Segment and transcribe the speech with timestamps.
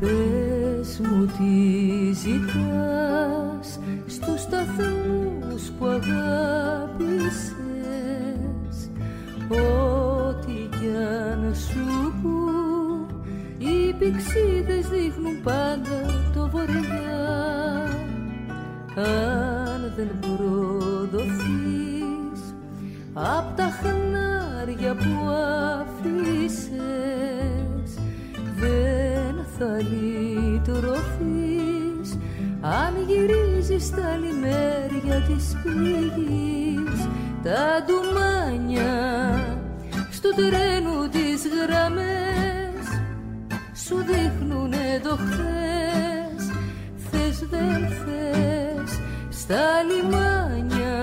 [0.00, 7.56] Πες μου τι ζητάς στους σταθμούς που αγάπησες.
[9.48, 12.40] Ό,τι κι αν σου πω
[13.58, 16.00] οι πηξίδες δείχνουν πάντα
[16.34, 17.30] το βορειά
[18.96, 21.40] αν δεν προδοθείς
[23.12, 25.28] απ' τα χνάρια που
[25.80, 26.80] αφήσες
[28.60, 29.78] δεν θα
[33.80, 37.08] γυρίζεις τα λιμέρια της πληγής
[37.42, 38.94] τα ντουμάνια
[40.10, 42.84] στο τρένου τις γραμμές
[43.84, 46.50] σου δείχνουνε το χθες.
[47.10, 49.00] Θες δεν θες
[49.40, 50.98] στα λιμάνια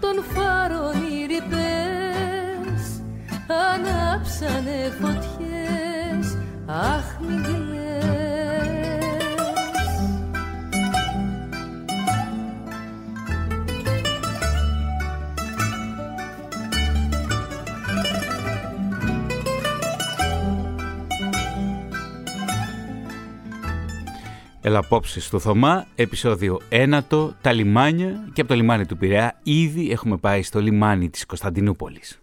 [0.00, 3.02] των φάρων οι ρηπές
[3.48, 6.38] ανάψανε φωτιές.
[6.66, 7.13] Αχ
[24.64, 27.00] μην Έλα απόψε στο Θωμά, επεισόδιο 1,
[27.40, 32.18] τα λιμάνια και από το λιμάνι του Πειραιά ήδη έχουμε πάει στο λιμάνι της Κωνσταντινούπολης.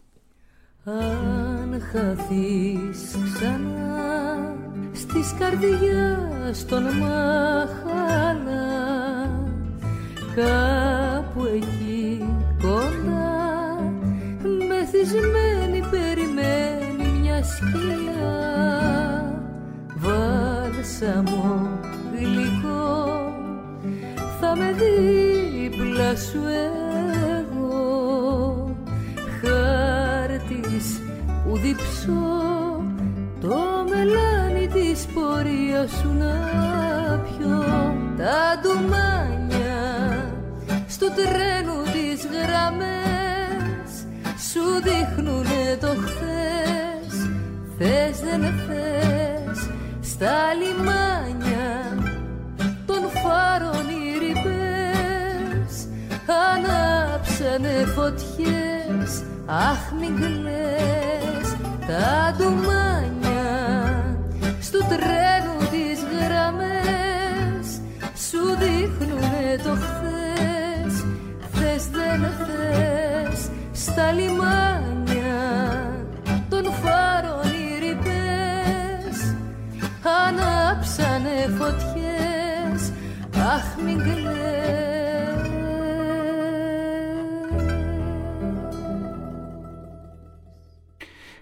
[0.83, 4.55] Αν χαθείς ξανά
[4.91, 7.79] στις καρδιάς των μαχαλά
[10.35, 12.25] κάπου εκεί
[12.61, 13.93] κοντά
[14.67, 18.51] μεθυσμένη περιμένει μια σκιά
[19.95, 21.79] βάλσαμο
[26.11, 26.41] δίπλα σου
[27.39, 28.75] εγώ
[29.41, 31.01] χάρτης
[31.43, 32.83] που διψώ
[33.41, 33.57] το
[33.89, 36.35] μελάνι της πορείας σου να
[37.17, 37.63] πιω
[38.17, 39.79] τα ντουμάνια
[40.87, 43.91] στο τρένο τις γραμμές
[44.51, 47.29] σου δείχνουνε το χθες.
[47.77, 49.69] Θες δεν θες
[50.01, 51.30] στα λιμάνια
[57.41, 61.55] ανάψανε φωτιές αχ μην κλαις.
[61.87, 63.45] Τα ντουμάνια
[64.61, 67.67] στο τρένο τις γραμμές
[68.29, 71.05] σου δείχνουνε το χθες.
[71.51, 75.41] Θες δεν θες στα λιμάνια
[76.49, 79.35] των φάρων οι ρηπές.
[80.25, 82.91] Ανάψανε φωτιές
[83.55, 84.03] αχ μην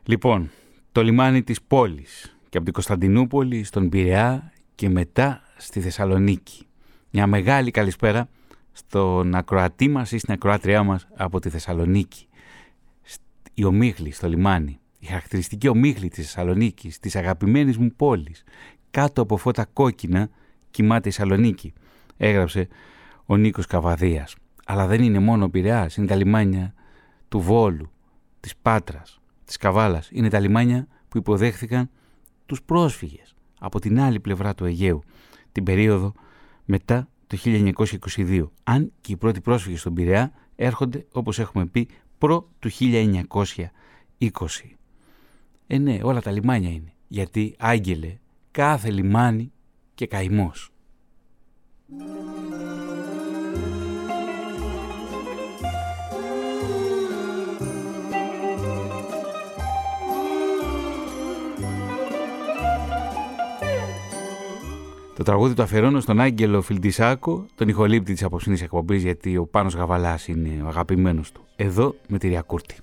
[0.09, 0.49] Λοιπόν,
[0.91, 6.67] το λιμάνι της πόλης και από την Κωνσταντινούπολη στον Πειραιά και μετά στη Θεσσαλονίκη.
[7.11, 8.29] Μια μεγάλη καλησπέρα
[8.71, 12.27] στον ακροατή μας ή στην ακροάτριά μας από τη Θεσσαλονίκη.
[13.53, 18.43] Η ομίχλη στο λιμάνι, η χαρακτηριστική ομίχλη της Θεσσαλονίκης, της αγαπημένης μου πόλης.
[18.91, 20.29] Κάτω από φώτα κόκκινα
[20.71, 21.73] κοιμάται η Σαλονίκη,
[22.17, 22.67] έγραψε
[23.25, 24.35] ο Νίκος Καβαδίας.
[24.65, 26.73] Αλλά δεν είναι μόνο ο Πειραιάς, είναι τα λιμάνια
[27.29, 27.91] του Βόλου,
[28.39, 30.09] της Πάτρας, της Καβάλας.
[30.11, 31.89] Είναι τα λιμάνια που υποδέχθηκαν
[32.45, 35.03] τους πρόσφυγες από την άλλη πλευρά του Αιγαίου,
[35.51, 36.13] την περίοδο
[36.65, 38.49] μετά το 1922.
[38.63, 43.67] Αν και οι πρώτοι πρόσφυγες στον Πειραιά έρχονται, όπως έχουμε πει, προ του 1920.
[45.67, 46.93] Ε ναι, όλα τα λιμάνια είναι.
[47.07, 48.17] Γιατί, άγγελε,
[48.51, 49.51] κάθε λιμάνι
[49.95, 50.71] και καημός.
[65.19, 69.75] Το τραγούδι του αφιερώνω στον Άγγελο Φιλτισάκο, τον ηχολήπτη της απόψινής εκπομπής, γιατί ο Πάνος
[69.75, 71.45] Γαβαλάς είναι ο αγαπημένος του.
[71.55, 72.75] Εδώ με τη Ριακούρτη.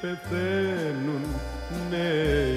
[0.01, 1.23] πεθαίνουν
[1.89, 2.50] νέοι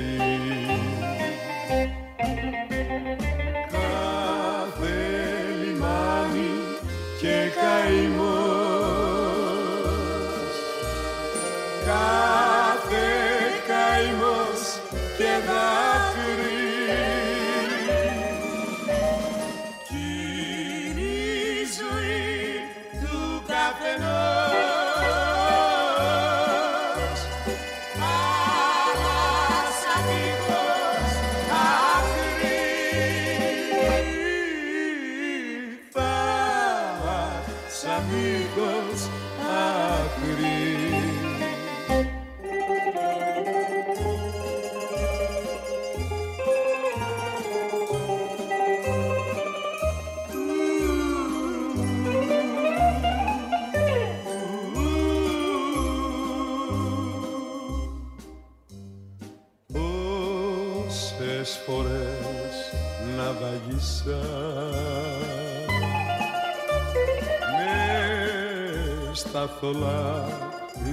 [69.64, 70.24] στα θολά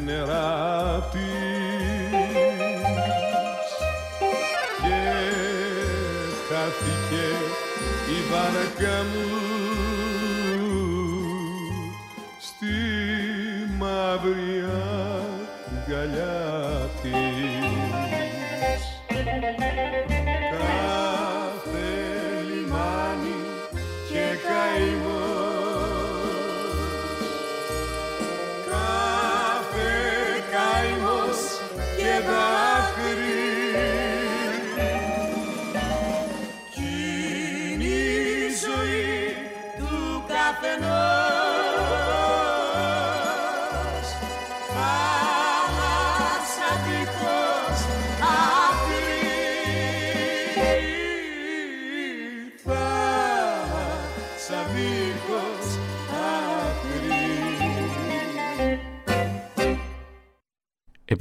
[0.05, 1.19] νερά της.
[4.81, 5.03] Και
[6.49, 7.25] χάθηκε
[8.09, 9.40] η βάρκα μου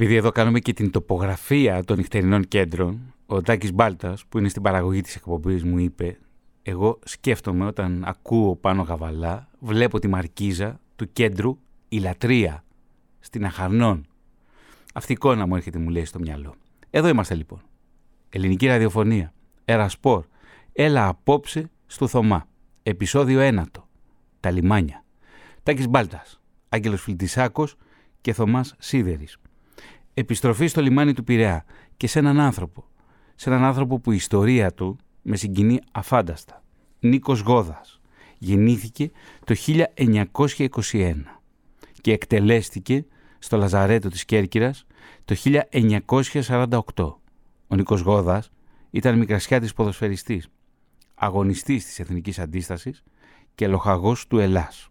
[0.01, 4.63] Επειδή εδώ κάνουμε και την τοπογραφία των νυχτερινών κέντρων, ο Τάκης Μπάλτας, που είναι στην
[4.63, 6.19] παραγωγή της εκπομπής, μου είπε
[6.63, 11.59] «Εγώ σκέφτομαι όταν ακούω πάνω γαβαλά, βλέπω τη μαρκίζα του κέντρου
[11.89, 12.65] «Η Λατρεία»
[13.21, 14.07] στην Αχαρνών.
[14.95, 16.55] Αυτή η εικόνα μου έρχεται μου λέει στο μυαλό.
[16.91, 17.61] Εδώ είμαστε λοιπόν.
[18.31, 19.33] Ελληνική ραδιοφωνία.
[19.65, 20.25] Ερασπορ.
[20.73, 22.49] Έλα απόψε στο Θωμά.
[22.83, 23.89] Επισόδιο ένατο.
[24.41, 25.05] Τα λιμάνια.
[25.63, 26.41] Τάκης Μπάλτας.
[26.69, 27.77] Άγγελος Φιλτισάκος
[28.21, 29.37] και Θωμάς Σίδερης.
[30.15, 31.65] Επιστροφή στο λιμάνι του Πειραιά
[31.97, 32.85] και σε έναν άνθρωπο.
[33.35, 36.63] Σε έναν άνθρωπο που η ιστορία του με συγκινεί αφάνταστα.
[37.01, 38.01] Νίκος Γόδας.
[38.39, 39.11] Γεννήθηκε
[39.45, 41.41] το 1921
[42.01, 43.05] και εκτελέστηκε
[43.39, 44.87] στο Λαζαρέτο της Κέρκυρας
[45.25, 47.20] το 1948.
[47.73, 48.51] Ο Νίκος Γόδας
[48.91, 50.49] ήταν μικρασιάτης ποδοσφαιριστής,
[51.15, 53.03] αγωνιστής της Εθνικής Αντίστασης
[53.55, 54.89] και λοχαγός του Ελλάς.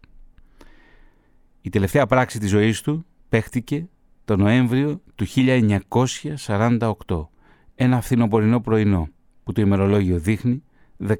[1.60, 3.88] Η τελευταία πράξη της ζωής του παίχτηκε
[4.24, 7.28] το Νοέμβριο του 1948,
[7.74, 9.08] ένα φθινοπορεινό πρωινό
[9.44, 10.62] που το ημερολόγιο δείχνει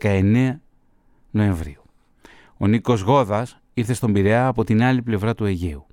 [0.02, 0.60] 19
[1.30, 1.82] Νοεμβρίου.
[2.56, 5.86] Ο Νίκος Γόδας ήρθε στον Πειραιά από την άλλη πλευρά του Αιγαίου.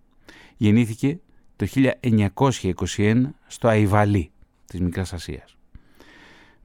[0.57, 1.19] Γεννήθηκε
[1.55, 4.31] το 1921 στο Αϊβαλί
[4.65, 5.56] της Μικράς Ασίας.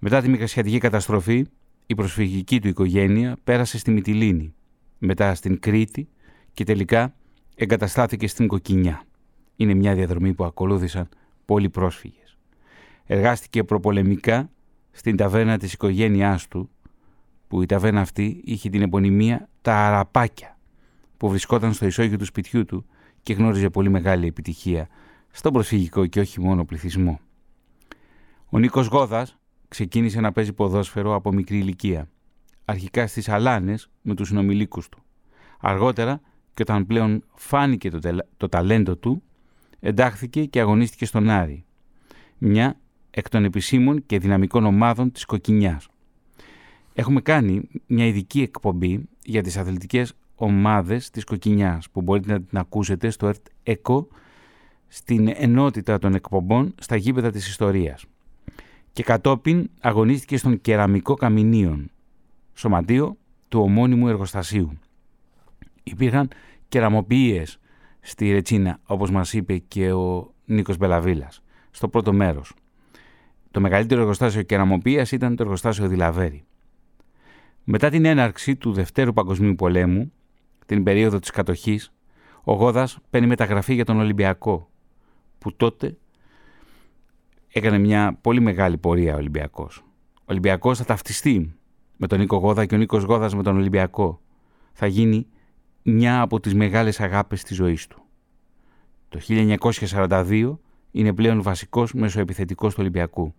[0.05, 1.47] Μετά τη μικρασιατική καταστροφή,
[1.87, 4.55] η προσφυγική του οικογένεια πέρασε στη Μυτιλίνη,
[4.99, 6.09] μετά στην Κρήτη
[6.53, 7.15] και τελικά
[7.55, 9.03] εγκαταστάθηκε στην Κοκκινιά.
[9.57, 11.09] Είναι μια διαδρομή που ακολούθησαν
[11.45, 12.39] πολλοί πρόσφυγες.
[13.05, 14.51] Εργάστηκε προπολεμικά
[14.91, 16.71] στην ταβέρνα της οικογένειάς του,
[17.49, 20.59] που η ταβέρνα αυτή είχε την επωνυμία «Τα Αραπάκια»,
[21.17, 22.87] που βρισκόταν στο ισόγειο του σπιτιού του
[23.23, 24.89] και γνώριζε πολύ μεγάλη επιτυχία
[25.31, 27.21] στον προσφυγικό και όχι μόνο πληθυσμό.
[28.51, 29.37] Ο Νίκος Γόδας
[29.73, 32.09] ξεκίνησε να παίζει ποδόσφαιρο από μικρή ηλικία,
[32.65, 35.03] αρχικά στις Αλάνες με τους συνομιλίκους του.
[35.61, 36.21] Αργότερα
[36.55, 37.99] και όταν πλέον φάνηκε το,
[38.37, 39.23] το ταλέντο του,
[39.81, 41.65] εντάχθηκε και αγωνίστηκε στον Άρη,
[42.39, 45.89] μια εκ των επισήμων και δυναμικών ομάδων της Κοκκινιάς.
[46.93, 52.59] Έχουμε κάνει μια ειδική εκπομπή για τις αθλητικές ομάδες της Κοκκινιάς που μπορείτε να την
[52.59, 54.09] ακούσετε στο ΕΚΟ
[54.89, 58.05] στην ενότητα των εκπομπών στα γήπεδα της ιστορίας.
[58.93, 61.91] Και κατόπιν αγωνίστηκε στον Κεραμικό Καμινίων,
[62.55, 63.17] σωματείο
[63.49, 64.79] του ομώνυμου εργοστασίου.
[65.83, 66.29] Υπήρχαν
[66.69, 67.59] κεραμοποιίες
[68.01, 72.55] στη Ρετσίνα, όπως μας είπε και ο Νίκος Μπελαβίλας, στο πρώτο μέρος.
[73.51, 76.45] Το μεγαλύτερο εργοστάσιο κεραμοποιίας ήταν το εργοστάσιο Δηλαβέρη.
[77.65, 80.13] Μετά την έναρξη του Δευτέρου Παγκοσμίου Πολέμου,
[80.67, 81.93] την περίοδο της κατοχής,
[82.43, 84.71] ο Γόδας παίρνει μεταγραφή για τον Ολυμπιακό,
[85.39, 85.97] που τότε
[87.53, 89.85] έκανε μια πολύ μεγάλη πορεία ο Ολυμπιακός.
[90.15, 91.55] Ο Ολυμπιακός θα ταυτιστεί
[91.97, 94.21] με τον Νίκο Γόδα και ο Νίκος Γόδας με τον Ολυμπιακό.
[94.73, 95.27] Θα γίνει
[95.83, 98.03] μια από τις μεγάλες αγάπες της ζωής του.
[99.09, 100.59] Το 1942
[100.91, 103.35] είναι πλέον βασικός μεσοεπιθετικός του Ολυμπιακού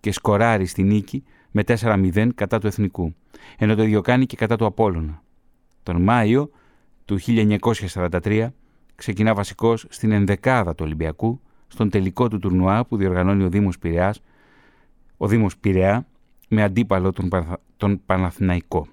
[0.00, 3.14] και σκοράρει στη νίκη με 4-0 κατά του Εθνικού,
[3.58, 5.22] ενώ το ίδιο κάνει και κατά του Απόλλωνα.
[5.82, 6.50] Τον Μάιο
[7.04, 8.48] του 1943
[8.94, 11.40] ξεκινά βασικός στην ενδεκάδα του Ολυμπιακού,
[11.72, 14.20] στον τελικό του τουρνουά που διοργανώνει ο Δήμος Πειραιάς,
[15.16, 16.06] ο Δήμος Πειραιά
[16.48, 17.28] με αντίπαλο τον,
[17.76, 18.86] τον Παναθηναϊκό.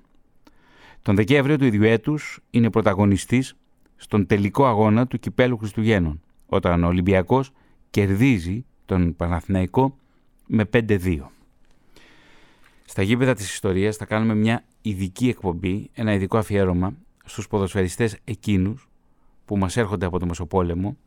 [1.02, 3.56] Τον Δεκέμβριο του ίδιου έτους είναι πρωταγωνιστής
[3.96, 7.52] στον τελικό αγώνα του Κυπέλου Χριστουγέννων, όταν ο Ολυμπιακός
[7.90, 9.98] κερδίζει τον Παναθηναϊκό
[10.48, 11.18] με 5-2.
[12.86, 16.94] Στα γήπεδα της ιστορίας θα κάνουμε μια ειδική εκπομπή, ένα ειδικό αφιέρωμα
[17.26, 18.90] στους ποδοσφαιριστές εκείνους
[19.46, 20.98] που μας έρχονται από το Μεσοπόλεμο,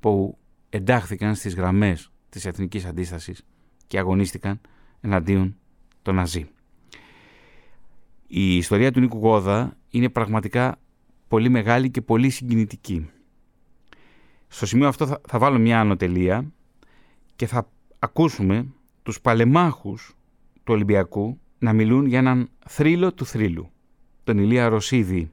[0.00, 0.36] που
[0.74, 3.44] εντάχθηκαν στις γραμμές της εθνικής αντίστασης
[3.86, 4.60] και αγωνίστηκαν
[5.00, 5.56] εναντίον
[6.02, 6.48] των Ναζί.
[8.26, 10.78] Η ιστορία του Νίκου Γόδα είναι πραγματικά
[11.28, 13.10] πολύ μεγάλη και πολύ συγκινητική.
[14.48, 16.52] Στο σημείο αυτό θα, θα βάλω μια ανωτελεία
[17.36, 18.66] και θα ακούσουμε
[19.02, 20.16] τους παλεμάχους
[20.54, 23.70] του Ολυμπιακού να μιλούν για έναν θρύλο του θρύλου,
[24.24, 25.30] τον Ηλία Ρωσίδη.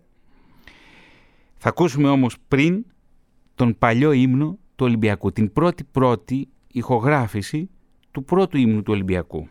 [1.58, 2.86] Θα ακούσουμε όμως πριν
[3.56, 7.70] τον παλιό ύμνο του Ολυμπιακού, την πρώτη πρώτη ηχογράφηση
[8.12, 9.48] του πρώτου ύμνου του Ολυμπιακού.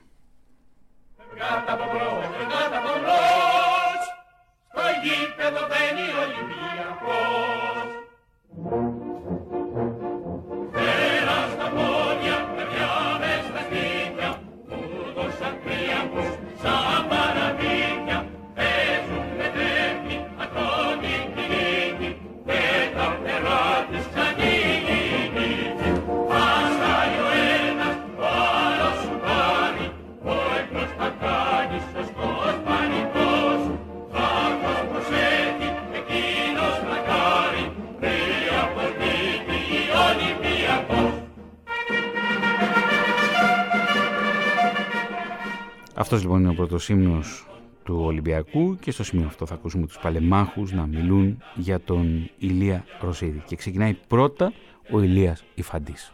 [46.10, 47.46] Αυτός λοιπόν είναι ο πρώτος ύμνος
[47.84, 52.84] του Ολυμπιακού και στο σημείο αυτό θα ακούσουμε τους παλεμάχους να μιλούν για τον Ηλία
[53.00, 53.42] Ρωσίδη.
[53.46, 54.52] Και ξεκινάει πρώτα
[54.92, 56.12] ο Ηλίας Ιφαντής.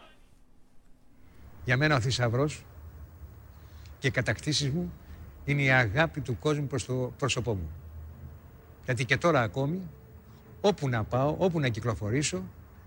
[1.64, 2.64] Για μένα ο θησαυρός
[3.98, 4.92] και οι κατακτήσεις μου
[5.44, 7.70] είναι η αγάπη του κόσμου προς το πρόσωπό μου.
[8.84, 9.90] Γιατί και τώρα ακόμη,
[10.60, 12.42] όπου να πάω, όπου να κυκλοφορήσω,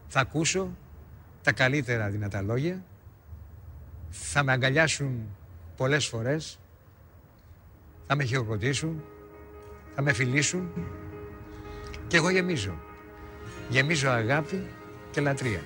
[0.08, 0.70] θα ακούσω
[1.42, 2.84] τα καλύτερα δυνατά λόγια,
[4.10, 5.28] θα με αγκαλιάσουν
[5.78, 6.60] πολλές φορές
[8.08, 9.04] θα με χειροκροτήσουν,
[9.96, 10.70] θα με φιλήσουν
[12.08, 12.74] και εγώ γεμίζω.
[13.70, 14.68] Γεμίζω αγάπη
[15.12, 15.62] και λατρεία.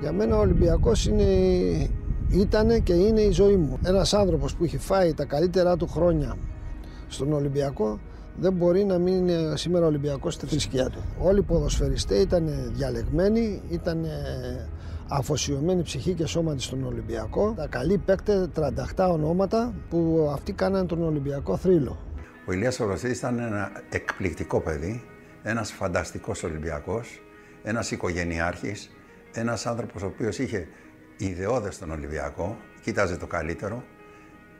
[0.00, 1.24] Για μένα ο Ολυμπιακός είναι,
[2.30, 3.78] ήτανε και είναι η ζωή μου.
[3.84, 6.36] Ένας άνθρωπος που έχει φάει τα καλύτερά του χρόνια
[7.08, 8.00] στον Ολυμπιακό
[8.38, 11.04] δεν μπορεί να μην είναι σήμερα Ολυμπιακός στη θρησκεία του.
[11.20, 14.06] Όλοι οι ποδοσφαιριστές ήταν διαλεγμένοι, ήταν
[15.08, 17.54] αφοσιωμένοι ψυχή και σώμα στον Ολυμπιακό.
[17.56, 18.48] Τα καλοί παίκτες
[18.96, 21.98] 38 ονόματα που αυτοί κάνανε τον Ολυμπιακό θρύλο.
[22.48, 25.02] Ο Ηλίας Οροσίδης ήταν ένα εκπληκτικό παιδί,
[25.42, 27.20] ένας φανταστικός Ολυμπιακός,
[27.62, 28.90] ένας οικογενειάρχης,
[29.32, 30.66] ένας άνθρωπος ο οποίος είχε
[31.16, 33.84] ιδεώδες στον Ολυμπιακό, κοίταζε το καλύτερο,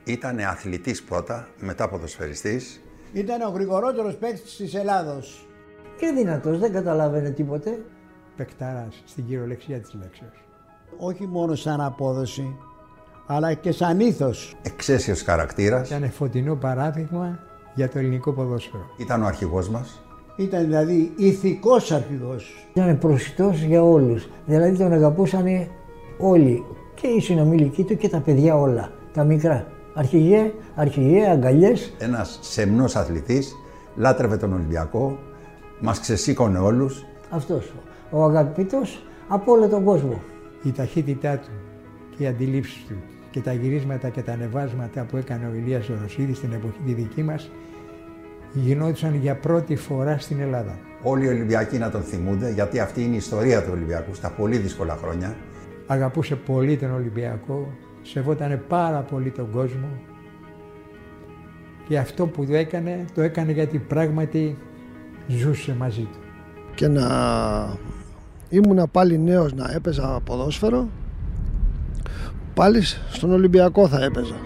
[0.04, 2.80] ήταν αθλητής πρώτα, μετά ποδοσφαιριστής,
[3.12, 5.46] ήταν ο γρηγορότερος παίκτης της Ελλάδος.
[5.98, 7.78] Και δυνατός, δεν καταλάβαινε τίποτε.
[8.36, 10.44] Πεκτάρα στην κυριολεξία της λέξεως.
[10.98, 12.56] Όχι μόνο σαν απόδοση,
[13.26, 14.54] αλλά και σαν ήθος.
[14.62, 15.88] Εξαίσιος χαρακτήρας.
[15.90, 17.38] Ήταν φωτεινό παράδειγμα
[17.75, 18.84] για το ελληνικό ποδόσφαιρο.
[18.96, 20.00] Ήταν ο αρχηγός μας.
[20.36, 22.68] Ήταν δηλαδή ηθικός αρχηγός.
[22.75, 24.28] Ήταν προσιτός για όλους.
[24.46, 25.44] Δηλαδή τον αγαπούσαν
[26.18, 26.64] όλοι.
[26.94, 28.90] Και οι συνομιλικοί του και τα παιδιά όλα.
[29.12, 29.66] Τα μικρά.
[29.99, 31.93] Αρχηγέ, αρχηγέ, αγκαλιές.
[31.99, 33.55] Ένας σεμνός αθλητής,
[33.97, 35.19] λάτρευε τον Ολυμπιακό,
[35.81, 37.05] μας ξεσήκωνε όλους.
[37.31, 37.73] Αυτός.
[38.11, 38.83] Ο αγαπητό
[39.29, 40.23] από όλο τον κόσμο.
[40.62, 41.50] Η ταχύτητά του
[42.17, 42.95] και οι αντιλήψεις του
[43.31, 47.23] και τα γυρίσματα και τα ανεβάσματα που έκανε ο Ηλίας Οροσίδης στην εποχή τη δική
[47.23, 47.50] μας
[48.53, 50.79] γινόντουσαν για πρώτη φορά στην Ελλάδα.
[51.03, 54.57] Όλοι οι Ολυμπιακοί να τον θυμούνται γιατί αυτή είναι η ιστορία του Ολυμπιακού στα πολύ
[54.57, 55.37] δύσκολα χρόνια.
[55.87, 57.73] Αγαπούσε πολύ τον Ολυμπιακό,
[58.10, 59.88] σεβόταν πάρα πολύ τον κόσμο
[61.88, 64.58] και αυτό που το έκανε, το έκανε γιατί πράγματι
[65.26, 66.18] ζούσε μαζί του.
[66.75, 67.08] Και να
[68.48, 70.88] ήμουνα πάλι νέος να έπαιζα ποδόσφαιρο,
[72.54, 74.36] πάλι στον Ολυμπιακό θα έπαιζα.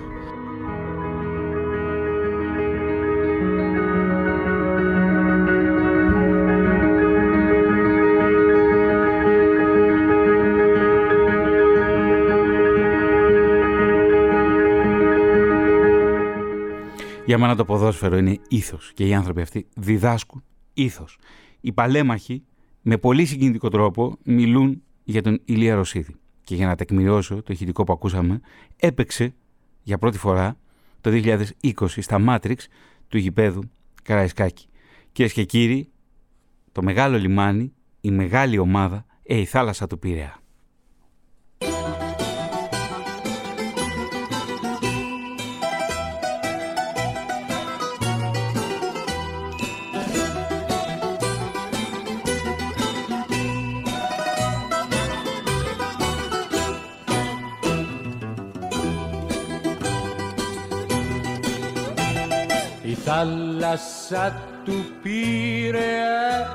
[17.30, 20.44] Για μένα το ποδόσφαιρο είναι ήθος και οι άνθρωποι αυτοί διδάσκουν
[20.74, 21.18] ήθος.
[21.60, 22.42] Οι παλέμαχοι
[22.82, 26.14] με πολύ συγκινητικό τρόπο μιλούν για τον Ηλία Ρωσίδη.
[26.44, 28.40] Και για να τεκμηριώσω το ηχητικό που ακούσαμε,
[28.76, 29.34] έπαιξε
[29.82, 30.56] για πρώτη φορά
[31.00, 31.10] το
[31.62, 32.68] 2020 στα Μάτριξ
[33.08, 33.62] του γηπέδου
[34.02, 34.66] Καραϊσκάκη.
[35.12, 35.88] Κυρίες και κύριοι,
[36.72, 40.39] το μεγάλο λιμάνι, η μεγάλη ομάδα, ε, η θάλασσα του Πειραιά.
[63.20, 66.48] Θάλασσα του Πειραιά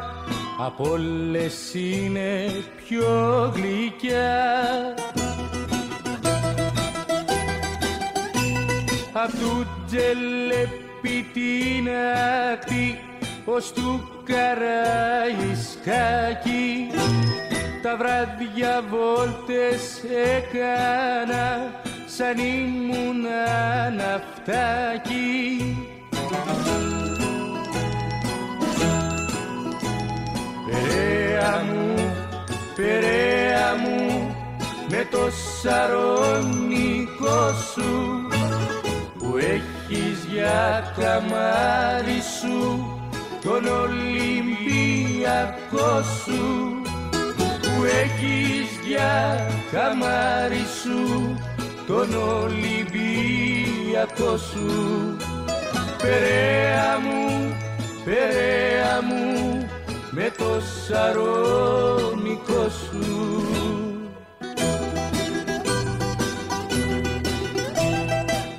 [0.57, 2.51] από όλες είναι
[2.85, 4.43] πιο γλυκιά.
[9.13, 11.89] Απ' του τζελέπι την
[12.53, 12.99] ακτή
[13.45, 14.87] ως του Καραϊσκάκη
[17.81, 20.03] τα βράδια βόλτες
[20.33, 21.71] έκανα
[22.05, 23.21] σαν ήμουν
[23.97, 25.94] ναυτάκι
[30.65, 31.95] Περαία μου,
[32.75, 34.35] περαία μου
[34.89, 35.29] με το
[35.61, 37.41] σαρονικό
[37.73, 37.91] σου
[39.17, 42.57] που έχεις για καμάρι σου
[43.43, 44.73] τον Ολυμπιακό
[46.23, 46.43] σου
[47.61, 50.99] που έχεις για καμάρι σου
[51.87, 52.09] τον
[52.43, 53.17] Ολυμπιακό
[54.37, 54.67] σου
[55.97, 57.55] Περαία μου,
[58.05, 59.67] περαία μου
[60.11, 63.05] με το σαρονικό σου.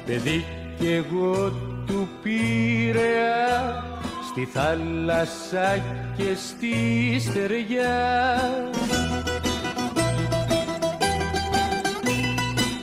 [0.06, 0.44] Παιδί
[0.78, 1.52] κι εγώ
[1.86, 3.84] του Πειραιά
[4.30, 5.82] στη θάλασσα
[6.16, 6.74] και στη
[7.20, 8.50] στεριά.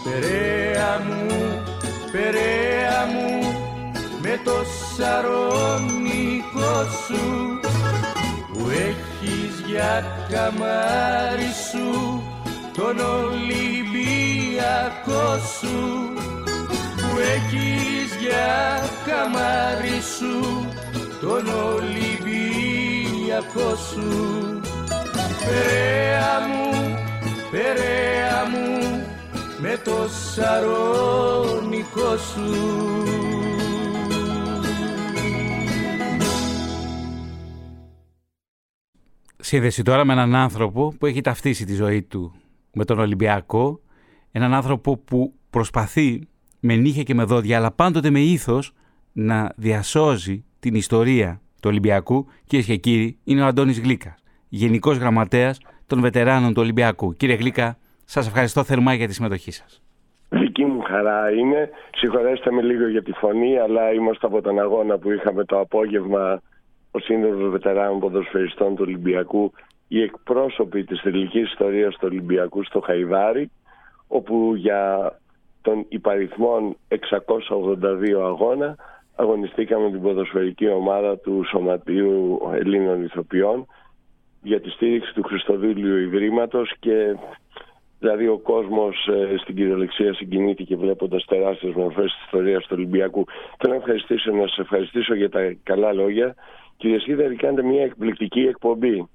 [0.04, 1.62] Περαία μου,
[2.12, 3.30] περαία μου
[4.22, 4.64] με το
[4.96, 6.76] σαρονικό
[7.06, 7.24] σου
[8.52, 11.88] που έχεις για καμάρι σου
[12.80, 13.78] τον Ολυμπιακό
[15.58, 15.78] σου
[16.96, 20.34] που έχεις για καμάρι σου
[21.20, 22.60] τον Ολυμπιακό
[23.76, 24.08] σου.
[25.44, 26.70] Περαία μου,
[27.50, 28.68] περαία μου
[29.60, 32.50] με το σαρονικό σου.
[39.38, 42.34] Σύνδεση τώρα με έναν άνθρωπο που έχει ταυτίσει τη ζωή του
[42.72, 43.80] με τον Ολυμπιακό,
[44.32, 46.28] έναν άνθρωπο που προσπαθεί
[46.60, 48.72] με νύχια και με δόντια, αλλά πάντοτε με ήθος
[49.12, 52.26] να διασώζει την ιστορία του Ολυμπιακού.
[52.44, 54.14] Κυρίες και κύριοι, είναι ο Αντώνης Γλύκας,
[54.48, 57.16] Γενικός Γραμματέας των Βετεράνων του Ολυμπιακού.
[57.16, 59.82] Κύριε Γλύκα, σας ευχαριστώ θερμά για τη συμμετοχή σας.
[60.28, 61.70] Δική μου χαρά είναι.
[61.94, 66.42] Συγχωρέστε με λίγο για τη φωνή, αλλά είμαστε από τον αγώνα που είχαμε το απόγευμα
[66.90, 69.52] ο Σύνδεσμος Βετεράνων Ποδοσφαιριστών του Ολυμπιακού
[69.92, 73.50] οι εκπρόσωποι της θελικής ιστορίας του Ολυμπιακού στο Χαϊδάρι
[74.08, 75.12] όπου για
[75.62, 76.96] τον υπαριθμόν 682
[78.24, 78.76] αγώνα
[79.16, 83.66] αγωνιστήκαμε την ποδοσφαιρική ομάδα του Σωματείου Ελλήνων Ηθοποιών
[84.42, 87.16] για τη στήριξη του Χριστοδούλιου Ιδρύματος και
[87.98, 93.24] δηλαδή ο κόσμος ε, στην κυριολεξία συγκινήθηκε βλέποντας τεράστιες μορφές της ιστορίας του Ολυμπιακού.
[93.58, 96.34] Θέλω να ευχαριστήσω, να σας ευχαριστήσω για τα καλά λόγια.
[96.76, 99.08] Κύριε Σίδερη, κάνετε μια εκπληκτική εκπομπή.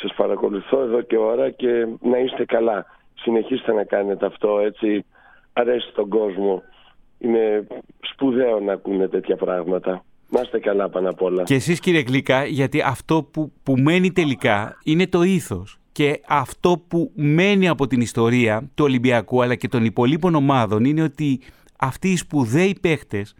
[0.00, 2.86] Σας παρακολουθώ εδώ και ώρα και να είστε καλά.
[3.14, 5.04] Συνεχίστε να κάνετε αυτό έτσι.
[5.52, 6.62] Αρέσει τον κόσμο.
[7.18, 7.66] Είναι
[8.00, 10.04] σπουδαίο να ακούνε τέτοια πράγματα.
[10.30, 11.42] Να είστε καλά πάνω απ' όλα.
[11.42, 15.78] Και εσείς κύριε Γλυκά, γιατί αυτό που, που μένει τελικά είναι το ήθος.
[15.92, 21.02] Και αυτό που μένει από την ιστορία του Ολυμπιακού αλλά και των υπολείπων ομάδων είναι
[21.02, 21.40] ότι
[21.78, 23.34] αυτοί οι σπουδαίοι παίχτες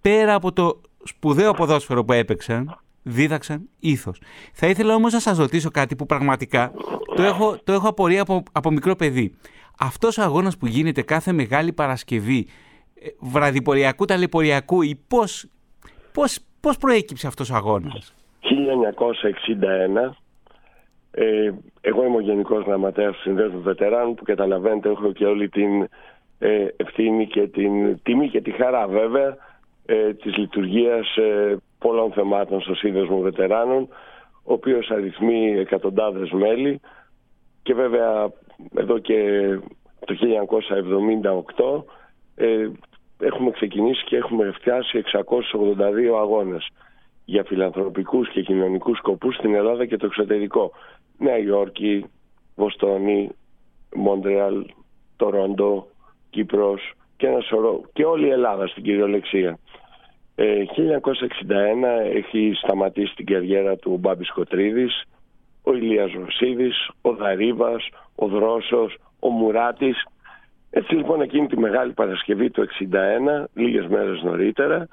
[0.00, 4.20] πέρα από το σπουδαίο ποδόσφαιρο που έπαιξαν δίδαξαν ήθος.
[4.52, 6.72] Θα ήθελα όμως να σας ρωτήσω κάτι που πραγματικά
[7.16, 9.34] το έχω, το έχω απορία από, από μικρό παιδί.
[9.78, 12.46] Αυτός ο αγώνας που γίνεται κάθε Μεγάλη Παρασκευή,
[12.94, 15.46] ε, βραδιποριακού ταλαιπωριακού, ή πώς
[16.12, 20.16] πώς, πώς προέκυψε αυτός ο αγώνας; 1961.
[21.10, 25.88] Ε, εγώ είμαι ο Γενικός Γραμματέας του Συνδέσμου Βετεράνων που καταλαβαίνετε έχω και όλη την
[26.38, 29.36] ε, ευθύνη και την τιμή και τη χαρά βέβαια
[29.86, 33.88] ε, της λειτουργίας ε, πολλών θεμάτων στο Σύνδεσμο Βετεράνων,
[34.44, 36.80] ο οποίος αριθμεί εκατοντάδες μέλη
[37.62, 38.32] και βέβαια
[38.74, 39.18] εδώ και
[40.04, 40.14] το
[42.34, 42.68] 1978 ε,
[43.18, 45.18] έχουμε ξεκινήσει και έχουμε φτιάσει 682
[46.20, 46.68] αγώνες
[47.24, 50.72] για φιλανθρωπικούς και κοινωνικούς σκοπούς στην Ελλάδα και το εξωτερικό.
[51.18, 52.04] Νέα Υόρκη,
[52.54, 53.30] Βοστόνη,
[53.94, 54.66] Μόντρεαλ,
[55.16, 55.86] Τορόντο,
[56.30, 59.58] Κύπρος και ένα σωρό και όλη η Ελλάδα στην κυριολεξία.
[60.38, 60.40] 1961
[61.82, 65.02] ε, έχει σταματήσει την καριέρα του ο Μπάμπης Κοτρίδης,
[65.62, 70.06] ο Ηλίας Ρωσίδης, ο Δαρίβας, ο Δρόσος, ο Μουράτης.
[70.70, 74.88] Έτσι λοιπόν εκείνη τη Μεγάλη Παρασκευή του 61, λίγες μέρες νωρίτερα,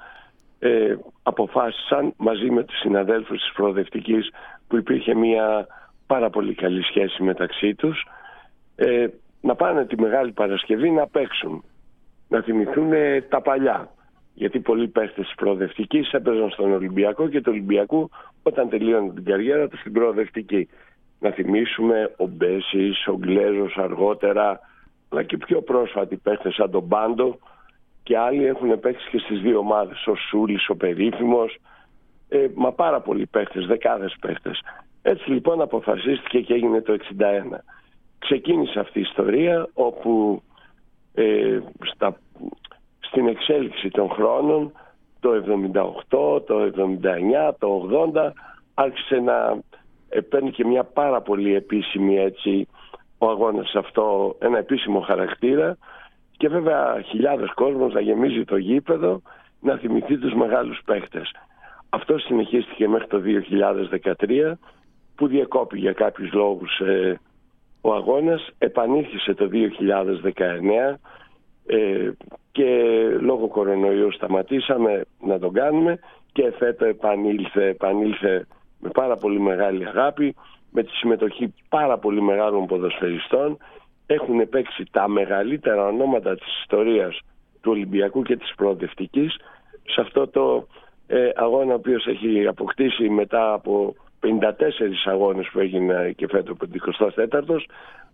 [0.58, 4.30] ε, αποφάσισαν μαζί με τους συναδέλφους της προοδευτικής
[4.68, 5.66] που υπήρχε μια
[6.06, 8.06] πάρα πολύ καλή σχέση μεταξύ τους
[8.76, 9.06] ε,
[9.40, 11.64] να πάνε τη Μεγάλη Παρασκευή να παίξουν,
[12.28, 12.90] να θυμηθούν
[13.28, 13.90] τα παλιά.
[14.38, 18.10] Γιατί πολλοί παίχτες της προοδευτικής έπαιζαν στον Ολυμπιακό και του Ολυμπιακού
[18.42, 20.68] όταν τελείωνε την καριέρα τους στην προοδευτική.
[21.20, 24.60] Να θυμίσουμε ο Μπέσης, ο Γκλέζος αργότερα,
[25.08, 27.38] αλλά και πιο πρόσφατοι παίχτες σαν τον Πάντο
[28.02, 30.06] και άλλοι έχουν παίξει και στις δύο ομάδες.
[30.06, 31.56] Ο Σούλης, ο Περίφημος,
[32.28, 34.60] ε, μα πάρα πολλοί παίχτες, δεκάδες παίχτες.
[35.02, 37.64] Έτσι λοιπόν αποφασίστηκε και έγινε το 61.
[38.18, 40.42] Ξεκίνησε αυτή η ιστορία όπου
[41.14, 41.58] ε,
[41.94, 42.18] στα,
[43.08, 44.72] στην εξέλιξη των χρόνων
[45.20, 45.30] το
[46.08, 46.72] 78, το
[47.48, 48.30] 79, το 80
[48.74, 49.58] άρχισε να
[50.08, 52.68] ε, παίρνει και μια πάρα πολύ επίσημη έτσι
[53.18, 55.76] ο αγώνας αυτό ένα επίσημο χαρακτήρα
[56.36, 59.22] και βέβαια χιλιάδες κόσμος να γεμίζει το γήπεδο
[59.60, 61.30] να θυμηθεί τους μεγάλους παίχτες.
[61.88, 63.22] Αυτό συνεχίστηκε μέχρι το
[64.28, 64.52] 2013
[65.14, 67.20] που διακόπη για κάποιους λόγους ε,
[67.80, 70.96] ο αγώνας, επανήλθε το 2019
[71.66, 72.10] ε,
[72.52, 72.64] και
[73.20, 75.98] λόγω κορονοϊού σταματήσαμε να τον κάνουμε
[76.32, 78.46] και φέτο επανήλθε, επανήλθε
[78.80, 80.34] με πάρα πολύ μεγάλη αγάπη
[80.70, 83.58] με τη συμμετοχή πάρα πολύ μεγάλων ποδοσφαιριστών.
[84.06, 87.18] Έχουν παίξει τα μεγαλύτερα ονόματα της ιστορίας
[87.60, 89.36] του Ολυμπιακού και της προοδευτικής.
[89.84, 90.66] Σε αυτό το
[91.06, 94.50] ε, αγώνα ο οποίος έχει αποκτήσει μετά από 54
[95.04, 96.56] αγώνες που έγινε και φέτο ο
[97.30, 97.64] 54ος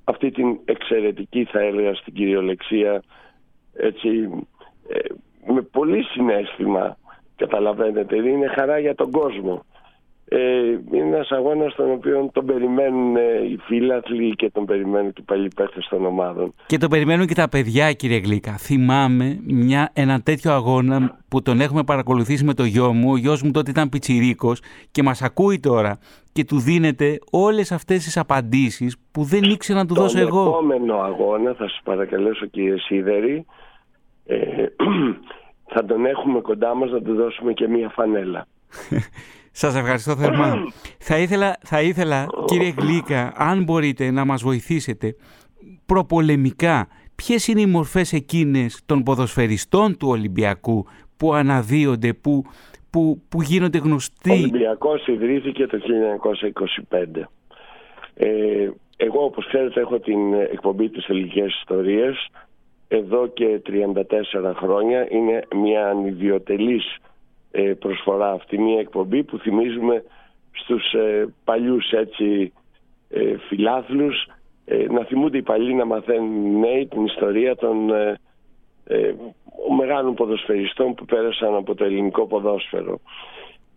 [0.04, 3.02] αυτή την εξαιρετική θα έλεγα στην κυριολεξία
[3.74, 4.08] έτσι
[4.88, 4.98] ε,
[5.52, 6.96] με πολύ συνέστημα
[7.36, 9.64] καταλαβαίνετε είναι χαρά για τον κόσμο
[10.34, 15.24] ε, είναι ένας αγώνας τον οποίο τον περιμένουν οι φίλαθλοι και τον περιμένουν και οι
[15.24, 15.48] παλιοί
[15.90, 16.54] των ομάδων.
[16.66, 18.52] Και τον περιμένουν και τα παιδιά κύριε Γλίκα.
[18.52, 23.10] Θυμάμαι μια, ένα τέτοιο αγώνα που τον έχουμε παρακολουθήσει με το γιο μου.
[23.10, 25.98] Ο γιος μου τότε ήταν πιτσιρίκος και μας ακούει τώρα
[26.32, 30.44] και του δίνετε όλες αυτές τις απαντήσεις που δεν ήξερα να του δώσω εγώ.
[30.44, 33.46] Τον επόμενο αγώνα θα σας παρακαλέσω κύριε Σίδερη
[34.26, 34.66] ε,
[35.72, 38.46] θα τον έχουμε κοντά μας να του δώσουμε και μια φανέλα.
[39.52, 40.54] Σας ευχαριστώ θερμά.
[41.08, 45.16] θα, ήθελα, θα ήθελα, κύριε Γλίκα, αν μπορείτε να μας βοηθήσετε
[45.86, 52.44] προπολεμικά, ποιες είναι οι μορφές εκείνες των ποδοσφαιριστών του Ολυμπιακού που αναδύονται, που,
[52.90, 55.78] που, που γίνονται γνωστοί; Ο Ολυμπιακός ιδρύθηκε το
[56.90, 57.28] 1925.
[58.14, 62.28] Ε, εγώ όπως ξέρετε έχω την εκπομπή της ελληνικές ιστορίες
[62.92, 65.06] εδώ και 34 χρόνια.
[65.10, 66.96] Είναι μια ανιδιοτελής
[67.50, 70.04] ε, προσφορά αυτή μια εκπομπή που θυμίζουμε
[70.52, 72.52] στους ε, παλιούς έτσι
[73.10, 74.26] ε, φιλάθλους
[74.90, 77.90] να θυμούνται οι παλιοί να μαθαίνουν νέοι την ιστορία των
[79.78, 83.00] μεγάλων ποδοσφαιριστών που πέρασαν από το ελληνικό ποδόσφαιρο.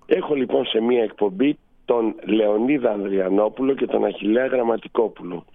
[0.06, 5.45] Έχω λοιπόν σε μια εκπομπή τον Λεωνίδα Ανδριανόπουλο και τον Αχιλέα Γραμματικόπουλο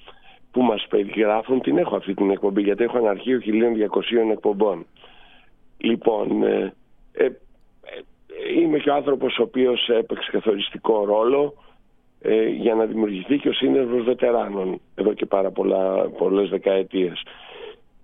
[0.51, 4.87] που μας περιγράφουν, την έχω αυτή την εκπομπή γιατί έχω ένα αρχείο 1200 εκπομπών.
[5.79, 6.73] Λοιπόν, ε,
[8.57, 11.55] είμαι και ο άνθρωπος ο οποίος έπαιξε καθοριστικό ρόλο
[12.23, 17.23] ε, για να δημιουργηθεί και ο σύνδεσμος βετεράνων εδώ και πάρα πολλά, πολλές δεκαετίες.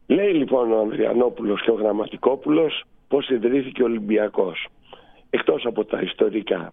[0.06, 4.66] Λέει λοιπόν ο Ανδριανόπουλος και ο Γραμματικόπουλος πώς ιδρύθηκε ο Ολυμπιακός.
[5.30, 6.72] Εκτός από τα ιστορικά.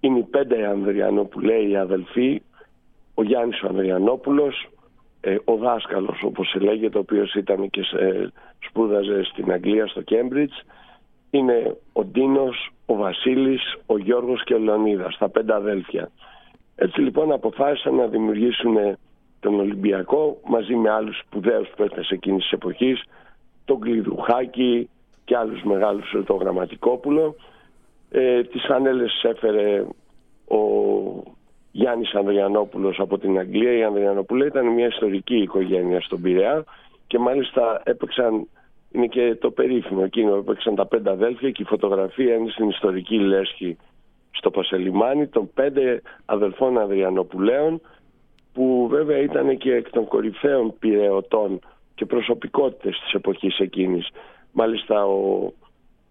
[0.00, 2.42] Είναι οι πέντε Ανδριανόπουλοι οι αδελφοί,
[3.14, 4.68] ο Γιάννης ο Ανδριανόπουλος,
[5.20, 10.54] ε, ο δάσκαλος όπως λέγεται, ο οποίος ήταν και σε, σπούδαζε στην Αγγλία στο Κέμπριτζ,
[11.30, 16.10] είναι ο Ντίνος, ο Βασίλης, ο Γιώργος και ο Λεωνίδας, τα πέντε αδέλφια.
[16.76, 18.76] Έτσι λοιπόν αποφάσισαν να δημιουργήσουν
[19.40, 23.02] τον Ολυμπιακό μαζί με άλλους σπουδαίους παίκτες εκείνης της εποχής,
[23.64, 24.88] τον Κλειδουχάκη
[25.24, 27.34] και άλλους μεγάλους, το Γραμματικόπουλο.
[28.10, 29.84] Ε, τις φανέλες έφερε
[30.48, 30.58] ο
[31.72, 33.72] Γιάννης Ανδριανόπουλος από την Αγγλία.
[33.72, 36.64] Η Ανδριανοπούλα ήταν μια ιστορική οικογένεια στον Πειραιά
[37.06, 38.46] και μάλιστα έπαιξαν
[38.92, 42.68] είναι και το περίφημο εκείνο που έπαιξαν τα πέντε αδέλφια και η φωτογραφία είναι στην
[42.68, 43.76] ιστορική λέσχη
[44.30, 47.80] στο Πασελιμάνι των πέντε αδελφών Αδριανοπουλέων
[48.52, 51.58] που βέβαια ήταν και εκ των κορυφαίων πυρεωτών
[51.94, 54.08] και προσωπικότητες της εποχής εκείνης.
[54.52, 55.52] Μάλιστα ο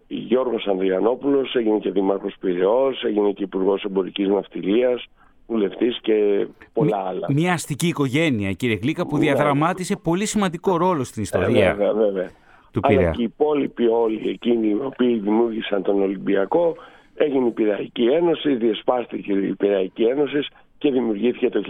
[0.06, 5.04] Γιώργος Ανδριανόπουλος έγινε και δήμαρχος Πυραιός, έγινε και υπουργός Εμπορικής Ναυτιλίας,
[5.50, 7.26] βουλευτής και πολλά άλλα.
[7.32, 11.68] Μια αστική οικογένεια κύριε Γλίκα που διαδραμάτισε πολύ σημαντικό ρόλο στην ιστορία.
[11.68, 12.30] Ε, βέβαια, βέβαια
[12.72, 16.76] του Αλλά και οι υπόλοιποι όλοι εκείνοι οι οποίοι δημιούργησαν τον Ολυμπιακό
[17.14, 20.46] έγινε η Πυραϊκή Ένωση, διεσπάστηκε η Πυραϊκή Ένωση
[20.78, 21.62] και δημιουργήθηκε το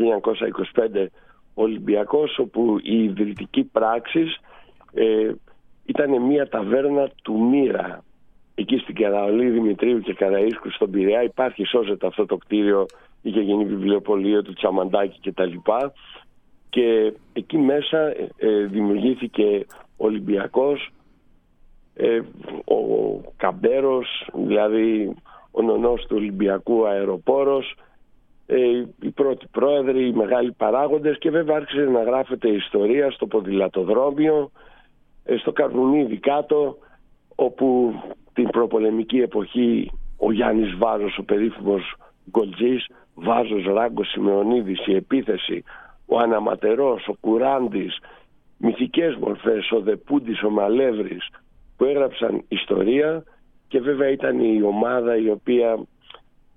[1.03, 1.07] 1925
[1.55, 4.41] Ολυμπιακός όπου η ιδρυτική πράξης
[4.95, 5.33] ε,
[5.85, 8.05] ήταν μια ταβέρνα του Μύρα
[8.55, 12.87] εκεί στην Καραολή Δημητρίου και Καραΐσκου στον Πειραιά υπάρχει σώζεται αυτό το κτίριο
[13.23, 15.57] είχε γίνει βιβλιοπωλείο του Τσαμαντάκη κτλ
[16.71, 20.91] και εκεί μέσα ε, ε, δημιουργήθηκε Ολυμπιακός,
[21.95, 22.21] ε,
[22.65, 25.15] ο Καμπέρος, δηλαδή
[25.51, 27.75] ο νονός του Ολυμπιακού αεροπόρος,
[28.47, 34.51] ε, οι πρώτοι πρόεδροι, οι μεγάλοι παράγοντες και βέβαια άρχισε να γράφεται ιστορία στο ποδηλατοδρόμιο,
[35.25, 36.79] ε, στο Καρβουνίδι κάτω,
[37.35, 37.95] όπου
[38.33, 41.95] την προπολεμική εποχή ο Γιάννης Βάζος, ο περίφημος
[42.31, 42.87] γκολτζής,
[43.23, 45.65] Βάζος, Ράγκος, Σιμεωνίδης, η επίθεση,
[46.07, 47.99] ο Αναματερός, ο Κουράντης,
[48.57, 51.29] μυθικές μορφές, ο Δεπούντης, ο Μαλεύρης
[51.77, 53.25] που έγραψαν ιστορία
[53.69, 55.79] και βέβαια ήταν η ομάδα η οποία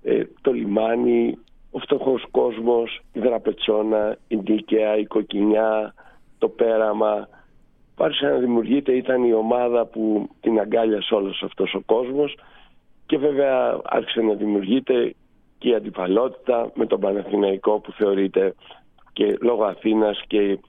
[0.04, 1.38] ε, το λιμάνι,
[1.72, 5.94] ο φτωχός κόσμος, η Δραπετσόνα, η Νίκαια, η Κοκκινιά,
[6.38, 7.28] το Πέραμα.
[7.98, 12.38] Άρχισε να δημιουργείται, ήταν η ομάδα που την αγκάλιασε όλος αυτός ο κόσμος
[13.06, 15.16] και βέβαια άρχισε να δημιουργείται
[15.64, 18.56] και η αντιπαλότητα με τον Παναθηναϊκό που θεωρείται
[19.14, 20.60] και λόγω Αθήνας και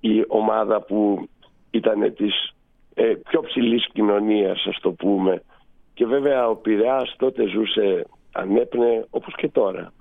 [0.00, 1.28] η ομάδα που
[1.70, 2.54] ήταν της
[2.94, 5.42] ε, πιο ψηλής κοινωνίας ας το πούμε.
[5.94, 9.92] Και βέβαια ο Πειραιάς τότε ζούσε ανέπνε όπως και τώρα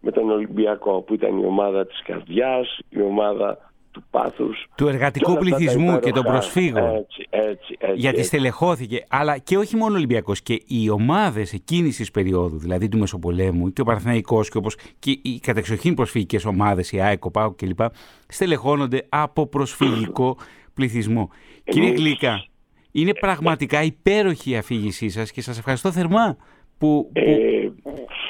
[0.00, 4.66] με τον Ολυμπιακό που ήταν η ομάδα της καρδιάς, η ομάδα του πάθους.
[4.74, 6.94] Του εργατικού πληθυσμού και των προσφύγων.
[6.94, 8.28] Έτσι, έτσι, έτσι, γιατί έτσι.
[8.28, 9.04] στελεχώθηκε.
[9.08, 13.72] Αλλά και όχι μόνο ο Ολυμπιακός και οι ομάδες εκείνης της περίοδου, δηλαδή του Μεσοπολέμου
[13.72, 17.80] και ο Παναθηναϊκός και όπως και οι κατεξοχήν προσφυγικές ομάδες, η ΑΕΚ, ο ΠΑΟΚ κλπ.
[18.28, 20.36] στελεχώνονται από προσφυγικό
[20.74, 21.30] πληθυσμό.
[21.64, 22.44] Κύριε Γλίκα,
[22.92, 26.36] είναι πραγματικά υπέροχη η αφήγησή σας και σας ευχαριστώ θερμά
[26.78, 27.10] που...
[27.12, 27.20] που...
[27.20, 27.68] Ε,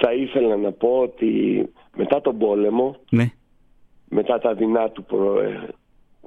[0.01, 1.63] θα ήθελα να πω ότι
[1.97, 3.33] μετά τον πόλεμο ναι
[4.11, 5.05] μετά τα δεινά του,
[5.43, 5.69] ε,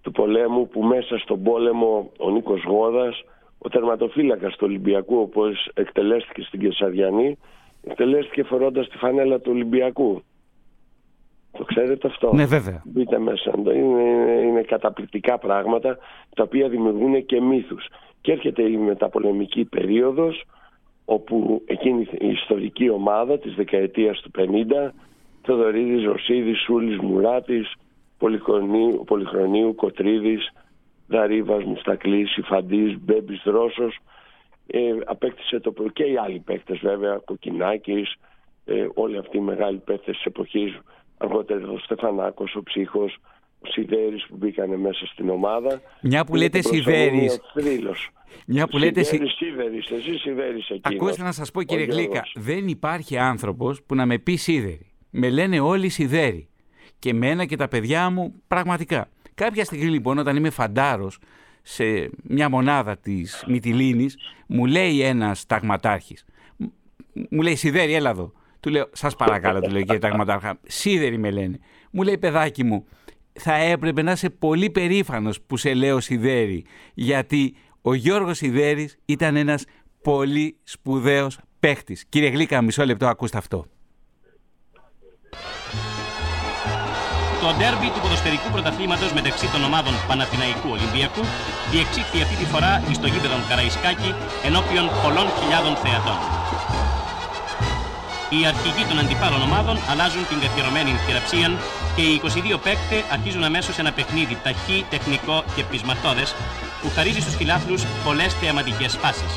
[0.01, 3.23] του πολέμου που μέσα στον πόλεμο ο Νίκος Γόδας
[3.57, 7.37] ο τερματοφύλακας του Ολυμπιακού όπως εκτελέστηκε στην Κεσαριανή
[7.83, 10.23] εκτελέστηκε φορώντας τη φανέλα του Ολυμπιακού.
[11.57, 12.81] Το ξέρετε αυτό; Ναι βέβαια.
[12.85, 13.51] Μπείτε μέσα.
[13.57, 15.97] Είναι, είναι καταπληκτικά πράγματα
[16.35, 17.87] τα οποία δημιουργούν και μύθους.
[18.21, 20.43] Και έρχεται η μεταπολεμική περίοδος
[21.05, 24.93] όπου εκείνη η ιστορική ομάδα της δεκαετίας του 50
[25.45, 27.73] Θεοδωρίδης, Ρωσίδης, Σούλης, Μουράτης,
[28.17, 30.53] Πολυχρονίου, Πολυχρονίου Κοτρίδης,
[31.07, 33.99] Δαρίβας, Μουστακλής, Σιφαντής, Μπέμπης, Δρόσος.
[34.67, 38.15] Ε, απέκτησε το και οι άλλοι παίκτες βέβαια, Κοκκινάκης,
[38.65, 40.79] ε, όλοι αυτοί οι μεγάλοι παίκτες της εποχής,
[41.17, 43.17] αργότερα ο Στεφανάκος, ο Ψύχος,
[43.59, 45.81] ο Σιδέρης που μπήκαν μέσα στην ομάδα.
[46.01, 47.39] Μια που λέτε Σιδέρης.
[48.47, 51.01] Μια που λέτε Σιδέρης, Σιδέρης, εσύ Σιδέρης εκείνος.
[51.01, 54.92] Ακούστε να σας πω κύριε Γλίκα, δεν υπάρχει άνθρωπος που να με πει Σίδερη.
[55.15, 56.47] Με λένε όλοι σιδέρι.
[56.99, 59.09] Και μένα και τα παιδιά μου πραγματικά.
[59.33, 61.19] Κάποια στιγμή λοιπόν όταν είμαι φαντάρος
[61.61, 66.25] σε μια μονάδα της Μυτιλίνης μου λέει ένας ταγματάρχης
[67.29, 71.31] μου λέει σιδέρι έλα εδώ του λέω σας παρακαλώ του λέω κύριε ταγματάρχα σίδερι με
[71.31, 71.59] λένε
[71.91, 72.85] μου λέει παιδάκι μου
[73.33, 79.35] θα έπρεπε να είσαι πολύ περήφανος που σε λέω σιδέρι γιατί ο Γιώργος Σιδέρης ήταν
[79.35, 79.65] ένας
[80.01, 82.05] πολύ σπουδαίος παίχτης.
[82.09, 83.65] Κύριε Γλίκα, μισό λεπτό, ακούστε αυτό.
[87.43, 91.23] Το ντέρμπι του ποδοσφαιρικού πρωταθλήματος μεταξύ των ομάδων Παναθηναϊκού Ολυμπιακού
[91.71, 94.11] διεξήχθη αυτή τη φορά στο γήπεδο Καραϊσκάκη
[94.47, 96.19] ενώπιον πολλών χιλιάδων θεατών.
[98.33, 101.47] Οι αρχηγοί των αντιπάλων ομάδων αλλάζουν την καθιερωμένη θυραψία
[101.95, 106.29] και οι 22 παίκτες αρχίζουν αμέσως ένα παιχνίδι ταχύ, τεχνικό και πεισματώδες
[106.81, 109.33] που χαρίζει στους φιλάθλους πολλές θεαματικές φάσεις.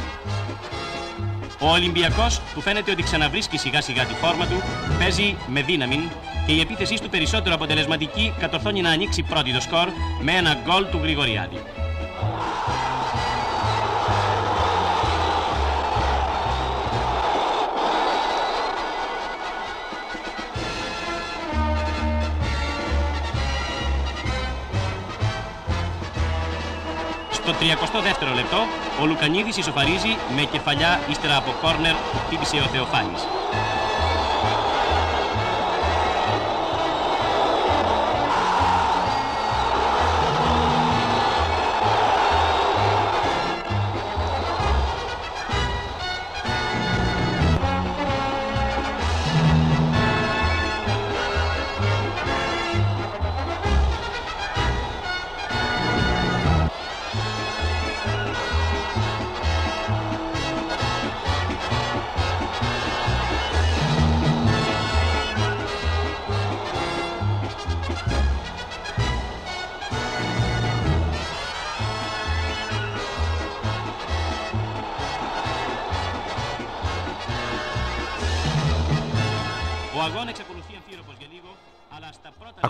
[1.61, 4.59] Ο Ολυμπιακός που φαίνεται ότι ξαναβρίσκει σιγά σιγά τη φόρμα του
[4.99, 6.01] παίζει με δύναμη
[6.47, 9.89] και η επίθεσή του περισσότερο αποτελεσματική κατορθώνει να ανοίξει πρώτη το σκορ
[10.21, 11.61] με ένα γκολ του Γρηγοριάδη.
[27.31, 28.57] Στο 32ο λεπτό,
[29.01, 33.23] ο Λουκανίδης ισοφαρίζει με κεφαλιά ύστερα από κόρνερ που χτύπησε ο Θεοφάνης.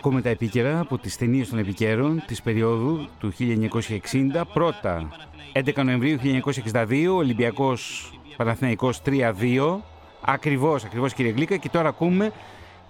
[0.06, 4.46] Ακούμε τα επίκαιρα από τις ταινίες των επικαιρών της περίοδου του 1960.
[4.52, 5.08] Πρώτα,
[5.52, 9.84] 11 Νοεμβρίου 1962, Ολυμπιακός Παναθηναϊκός 3-2.
[10.20, 11.56] Ακριβώς, ακριβώς κύριε Γλίκα.
[11.56, 12.32] Και τώρα ακούμε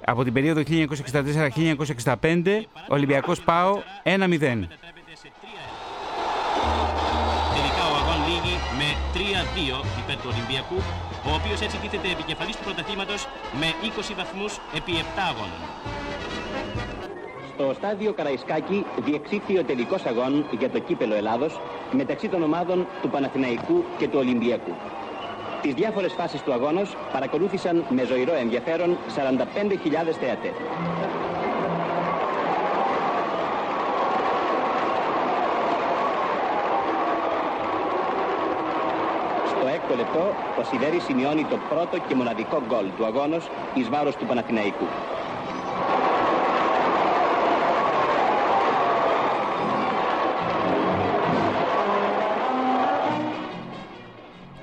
[0.05, 4.69] από την περίοδο 1964-1965, Ολυμπιακός ΠΑΟ 1-0.
[7.55, 10.79] Τελικά ο αγών λύγει με 3-2 υπέρ του Ολυμπιακού,
[11.27, 13.29] ο οποίος έτσι τίθεται επικεφαλής του πρωταθλήματος
[13.61, 14.97] με 20 βαθμούς επί 7
[15.31, 15.61] αγώνων.
[17.59, 21.61] Στο στάδιο Καραϊσκάκη διεξήχθη ο τελικός αγών για το κύπελο Ελλάδος
[21.93, 24.73] μεταξύ των ομάδων του Παναθηναϊκού και του Ολυμπιακού.
[25.63, 30.53] Τις διάφορες φάσεις του αγώνος παρακολούθησαν με ζωηρό ενδιαφέρον 45.000 θεατές.
[39.47, 44.17] Στο έκτο λεπτό, ο Σιδέρης σημειώνει το πρώτο και μοναδικό γκολ του αγώνος εις βάρος
[44.17, 44.87] του Παναθηναϊκού.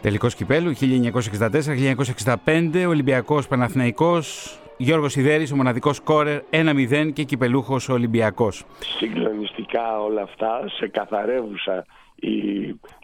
[0.03, 8.63] Τελικός κυπέλου 1964-1965, Ολυμπιακός Παναθηναϊκός, Γιώργος Σιδέρης, ο μοναδικός σκόρερ 1-0 και κυπελούχος Ολυμπιακός.
[8.97, 11.85] Συγκλονιστικά όλα αυτά, σε καθαρεύουσα
[12.15, 12.29] η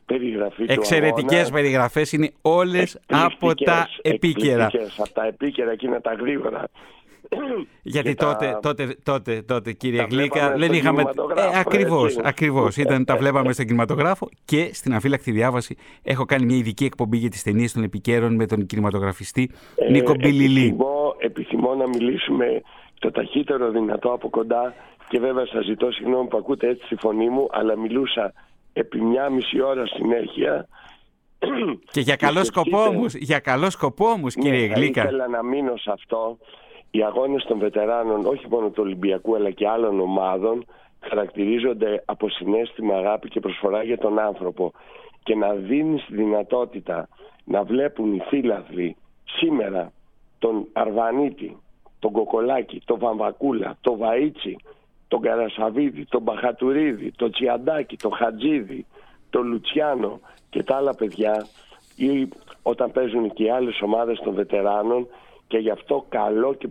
[0.06, 1.52] περιγραφή Εξαιρετικές του αγώνα.
[1.52, 4.64] περιγραφές είναι όλες από τα επίκαιρα.
[4.64, 6.64] εκπληκτικές, Από τα επίκαιρα εκείνα τα γρήγορα.
[7.82, 11.04] Γιατί Και τα- τότε, τότε, τότε, τότε, κύριε τα Γλίκα, βλέπαμε δεν στον είχαμε.
[11.04, 12.22] κινηματογράφο, Ε, ακριβώς, έτσι.
[12.26, 12.78] ακριβώς.
[12.84, 17.30] Ήταν, τα βλέπαμε στον κινηματογράφο και στην αφύλακτη διάβαση έχω κάνει μια ειδική εκπομπή για
[17.30, 20.60] τις ταινίες των επικαίρων με τον κινηματογραφιστή Ε, Νίκο Μπιλιλί.
[20.66, 22.62] Επιθυμώ, επιθυμώ να μιλήσουμε
[23.00, 24.74] το ταχύτερο δυνατό από κοντά
[25.10, 28.34] και βέβαια σας ζητώ συγγνώμη που ακούτε έτσι τη φωνή μου, αλλά μιλούσα
[28.74, 30.68] επί μια μισή ώρα συνέχεια.
[31.92, 35.02] Και για καλό σκοπό σκεφτείτε- όμως, για καλό σκοπό όμως, κύριε ναι, Γλίκα.
[35.04, 36.38] Ήθελα να μείνω σε αυτό.
[36.92, 40.66] Οι αγώνες των βετεράνων, όχι μόνο του Ολυμπιακού αλλά και άλλων ομάδων,
[41.00, 44.72] χαρακτηρίζονται από συνέστημα, αγάπη και προσφορά για τον άνθρωπο.
[45.24, 47.08] Και να δίνεις τη δυνατότητα
[47.44, 49.92] να βλέπουν οι φίλαθλοι σήμερα
[50.40, 51.58] τον Αρβανίτη,
[52.00, 54.56] τον Κοκολάκη, τον Βαμβακούλα, τον Βαΐτσι,
[55.08, 58.86] τον Καρασαβίδη, τον Μπαχατουρίδη, τον Τσιαντάκη, τον Χατζίδη,
[59.30, 61.48] τον Λουτσιάνο και τα άλλα παιδιά
[61.96, 62.28] ή
[62.62, 65.08] όταν παίζουν και οι άλλες ομάδες των βετεράνων
[65.50, 66.70] και γι' αυτό καλό και,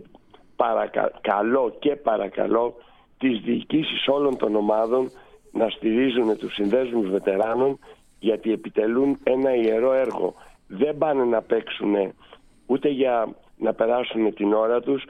[0.55, 1.11] παρακα...
[1.21, 2.75] καλό και παρακαλώ
[3.17, 5.11] τις διοικήσεις όλων των ομάδων
[5.51, 7.79] να στηρίζουν τους συνδέσμους βετεράνων
[8.19, 10.33] γιατί επιτελούν ένα ιερό έργο.
[10.67, 11.95] Δεν πάνε να παίξουν
[12.65, 15.05] ούτε για να περάσουν την ώρα τους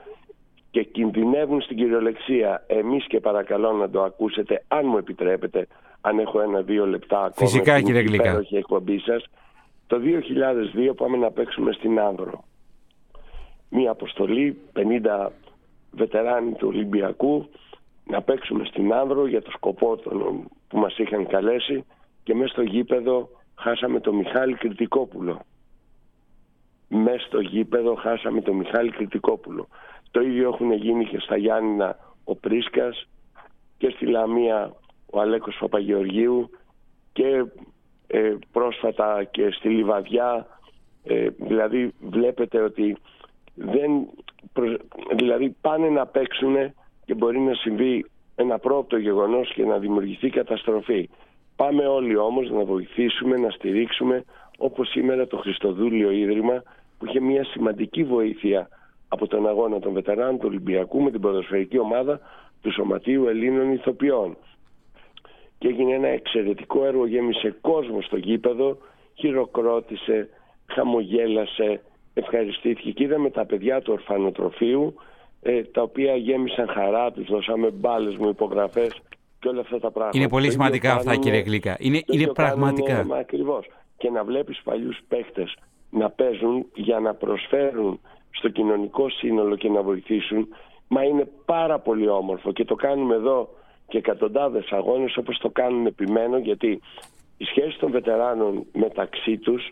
[0.71, 2.63] και κινδυνεύουν στην κυριολεξία.
[2.67, 5.67] Εμείς και παρακαλώ να το ακούσετε, αν μου επιτρέπετε,
[6.01, 8.23] αν έχω ένα-δύο λεπτά ακόμα Φυσικά, στην κύριε Γλυκά.
[8.23, 9.25] υπέροχη εκπομπή σας.
[9.87, 12.43] Το 2002 πάμε να παίξουμε στην Άνδρο.
[13.69, 15.27] Μία αποστολή, 50
[15.91, 17.49] βετεράνοι του Ολυμπιακού,
[18.05, 21.85] να παίξουμε στην Άνδρο για το σκοπό των, που μας είχαν καλέσει
[22.23, 25.41] και μέσα στο γήπεδο χάσαμε τον Μιχάλη Κρητικόπουλο.
[26.87, 29.67] Μέσα στο γήπεδο χάσαμε τον Μιχάλη Κρητικόπουλο.
[30.11, 33.07] Το ίδιο έχουν γίνει και στα Γιάννηνα ο Πρίσκας
[33.77, 34.75] και στη Λαμία
[35.11, 36.49] ο Αλέκος Παπαγεωργίου
[37.13, 37.45] και
[38.07, 40.47] ε, πρόσφατα και στη Λιβαδιά
[41.03, 42.97] ε, δηλαδή βλέπετε ότι
[43.59, 44.09] δεν
[44.53, 44.81] προ-
[45.15, 46.55] δηλαδή πάνε να παίξουν
[47.05, 48.05] και μπορεί να συμβεί
[48.35, 51.09] ένα πρώτο γεγονός και να δημιουργηθεί καταστροφή.
[51.55, 54.23] Πάμε όλοι όμως να βοηθήσουμε, να στηρίξουμε
[54.57, 56.63] όπως σήμερα το Χριστοδούλιο Ίδρυμα
[56.97, 58.69] που είχε μια σημαντική βοήθεια
[59.07, 62.19] από τον αγώνα των βετεράνων του Ολυμπιακού με την ποδοσφαιρική ομάδα
[62.61, 64.37] του Σωματείου Ελλήνων Ηθοποιών
[65.59, 68.77] και έγινε ένα εξαιρετικό έργο, γέμισε κόσμο στο γήπεδο,
[69.13, 70.29] χειροκρότησε,
[70.65, 71.81] χαμογέλασε,
[72.19, 74.93] ευχαριστήθηκε και είδαμε τα παιδιά του ορφανοτροφείου
[75.41, 79.01] ε, τα οποία γέμισαν χαρά, τους δώσαμε μπάλες μου υπογραφές
[79.39, 80.17] και όλα αυτά τα πράγματα.
[80.17, 81.75] Είναι πολύ Το ίδιο σημαντικά αυτά, κάνουμε- κύριε Γλίκα.
[81.79, 82.93] Είναι, το είναι ίδιο πραγματικά.
[82.93, 83.65] κάνουμε, μα ακριβώς.
[83.97, 85.55] Και να βλέπεις παλιούς παίχτες
[85.89, 87.99] να παίζουν για να προσφέρουν
[88.29, 90.47] στο κοινωνικό σύνολο και να βοηθήσουν,
[90.87, 93.49] μα είναι πάρα πολύ όμορφο και το κάνουμε εδώ
[93.87, 96.79] και εκατοντάδες αγώνες όπως το κάνουν επιμένω γιατί
[97.37, 99.69] οι σχέσεις των βετεράνων μεταξύ τους,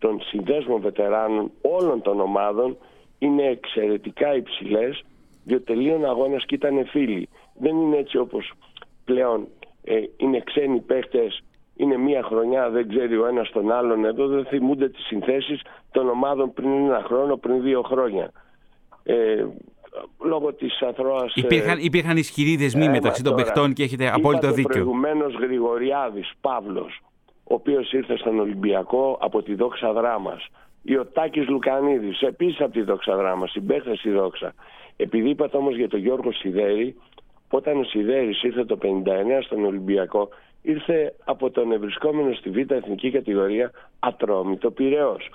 [0.00, 2.76] των συνδέσμων βετεράνων όλων των ομάδων
[3.18, 5.04] είναι εξαιρετικά υψηλές
[5.44, 7.28] διότι τελείων αγώνας και ήταν φίλοι.
[7.58, 8.52] Δεν είναι έτσι όπως
[9.04, 9.48] πλέον
[9.84, 11.42] ε, είναι ξένοι παίχτες
[11.76, 16.08] είναι μία χρονιά, δεν ξέρει ο ένας τον άλλον εδώ, δεν θυμούνται τις συνθέσεις των
[16.08, 18.32] ομάδων πριν ένα χρόνο, πριν δύο χρόνια.
[19.02, 19.44] Ε,
[20.24, 21.34] λόγω της αθρώας...
[21.36, 23.44] ε, Υπήρχαν, υπήρχαν ισχυροί δεσμοί έμα μεταξύ των τώρα.
[23.44, 24.68] παιχτών και έχετε απόλυτο Είπατε δίκιο.
[24.70, 27.00] προηγουμένως Γρηγοριάδης Παύλος,
[27.50, 30.46] ο οποίος ήρθε στον Ολυμπιακό από τη δόξα δράμας.
[30.82, 34.54] ή ο Τάκης Λουκανίδης, επίσης από τη δόξα δράμα, συμπαίχτες στη δόξα.
[34.96, 36.96] Επειδή είπατε όμως για τον Γιώργο Σιδέρη,
[37.50, 40.28] όταν ο Σιδέρης ήρθε το 59 στον Ολυμπιακό,
[40.62, 45.30] ήρθε από τον ευρισκόμενο στη Β' Εθνική Κατηγορία Ατρόμητο Πυραιός.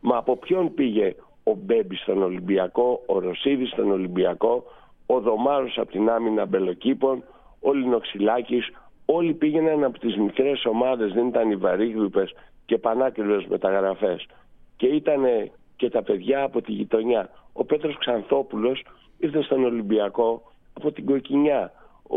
[0.00, 1.14] Μα από ποιον πήγε
[1.44, 4.64] ο Μπέμπης στον Ολυμπιακό, ο Ρωσίδης στον Ολυμπιακό,
[5.06, 7.24] ο Δωμάρος από την άμυνα Μπελοκήπων,
[7.60, 8.70] ο Λινοξυλάκης,
[9.14, 12.34] όλοι πήγαιναν από τις μικρές ομάδες, δεν ήταν οι βαρύγλουπες
[12.66, 14.26] και πανάκριβες μεταγραφές.
[14.76, 15.24] Και ήταν
[15.76, 17.30] και τα παιδιά από τη γειτονιά.
[17.52, 18.82] Ο Πέτρος Ξανθόπουλος
[19.18, 20.42] ήρθε στον Ολυμπιακό
[20.72, 21.72] από την Κοκκινιά.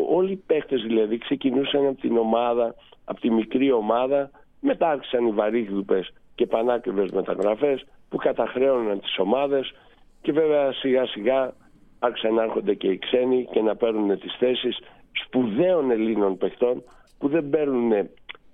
[0.10, 2.76] Όλοι οι παίχτες δηλαδή ξεκινούσαν από την ομάδα,
[3.06, 9.74] από τη μικρή ομάδα, μετά άρχισαν οι βαρύγλουπες και πανάκριβες μεταγραφές που καταχρέωναν τις ομάδες
[10.22, 11.54] και βέβαια σιγά σιγά
[12.00, 14.80] άρχισαν να έρχονται και οι ξένοι και να παίρνουν τις θέσεις
[15.26, 16.84] σπουδαίων Ελλήνων παιχτών
[17.18, 17.90] που δεν παίρνουν,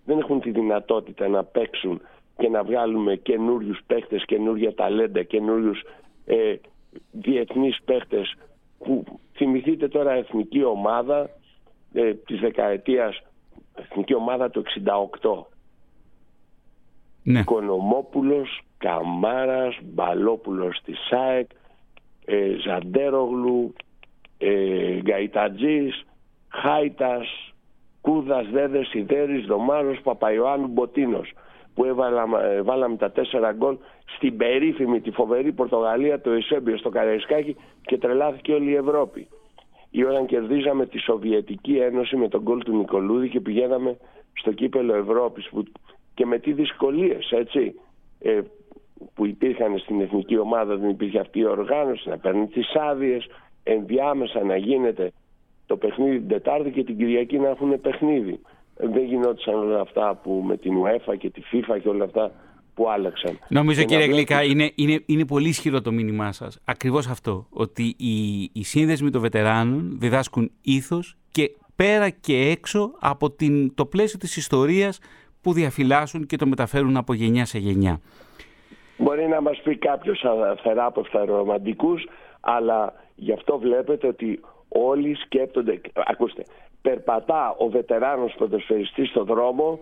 [0.05, 2.01] δεν έχουν τη δυνατότητα να παίξουν
[2.38, 5.82] και να βγάλουμε καινούριους παίχτες, καινούργια ταλέντα, καινούριους
[6.26, 6.55] ε,
[7.12, 8.36] διεθνείς παίχτες
[8.78, 9.03] που
[9.34, 11.30] θυμηθείτε τώρα εθνική ομάδα
[11.93, 13.22] ε, της δεκαετίας,
[13.76, 14.64] εθνική ομάδα του
[15.20, 15.45] 68.
[17.24, 17.43] Ναι.
[17.43, 21.49] Κονομόπουλος, Καμάρας, Μπαλόπουλος της ΣΑΕΚ,
[22.26, 23.74] ε, Ζαντέρογλου,
[24.38, 26.05] ε, Γκαϊτατζής,
[26.50, 27.54] Χάιτας,
[28.02, 31.34] Κούδας, Δέδες, Σιδέρης, Δωμάρος, Παπαϊωάννου, Μποτίνος
[31.74, 33.78] που έβαλα, ε, βάλαμε τα τέσσερα γκολ
[34.16, 39.28] στην περίφημη, τη φοβερή Πορτογαλία, το Εσέμπιο στο Καραϊσκάκι και τρελάθηκε όλη η Ευρώπη.
[39.89, 43.97] Ή όταν κερδίζαμε τη Σοβιετική Ένωση με τον γκολ του Νικολούδη και πηγαίναμε
[44.34, 45.64] στο κύπελο Ευρώπης που,
[46.14, 47.80] και με τι δυσκολίες, έτσι,
[48.20, 48.39] ε,
[49.14, 53.28] που υπήρχαν στην εθνική ομάδα, δεν υπήρχε αυτή η οργάνωση, να παίρνει τις άδειες,
[53.64, 55.12] ενδιάμεσα να γίνεται
[55.70, 58.39] το παιχνίδι την Τετάρτη και την Κυριακή να έχουν παιχνίδι.
[58.76, 62.32] Δεν γινόντουσαν όλα αυτά που με την UEFA και τη FIFA και όλα αυτά
[62.74, 63.39] που άλλαξαν.
[63.47, 66.59] Νομίζω κύριε Γλυκά, είναι, είναι, είναι πολύ ισχυρό το μήνυμά σας.
[66.65, 73.32] Ακριβώς αυτό, ότι οι, οι σύνδεσμοι των βετεράνων διδάσκουν ήθος και πέρα και έξω από
[73.32, 74.99] την, το πλαίσιο της ιστορίας
[75.41, 77.99] που διαφυλάσσουν και το μεταφέρουν από γενιά σε γενιά.
[78.97, 80.24] Μπορεί να μας πει κάποιος
[80.63, 82.07] θεράπευτα ρομαντικούς,
[82.39, 84.39] αλλά γι' αυτό βλέπετε ότι
[84.70, 86.43] όλοι σκέπτονται, ακούστε,
[86.82, 89.80] περπατά ο βετεράνος ποδοσφαιριστής στο δρόμο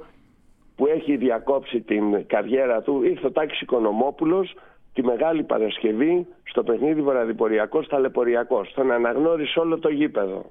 [0.76, 4.56] που έχει διακόψει την καριέρα του, ήρθε ο Τάκης Οικονομόπουλος
[4.94, 8.74] τη Μεγάλη Παρασκευή στο παιχνίδι Βορειαδιποριακός Ταλαιπωριακός.
[8.74, 10.46] Τον αναγνώρισε όλο το γήπεδο.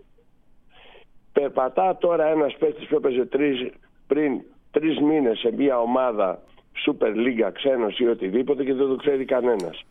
[1.32, 3.70] Περπατά τώρα ένας παίκτης που έπαιζε τρεις,
[4.06, 6.42] πριν τρεις μήνες σε μια ομάδα
[6.86, 9.84] Super League ξένος ή οτιδήποτε και δεν το ξέρει κανένας.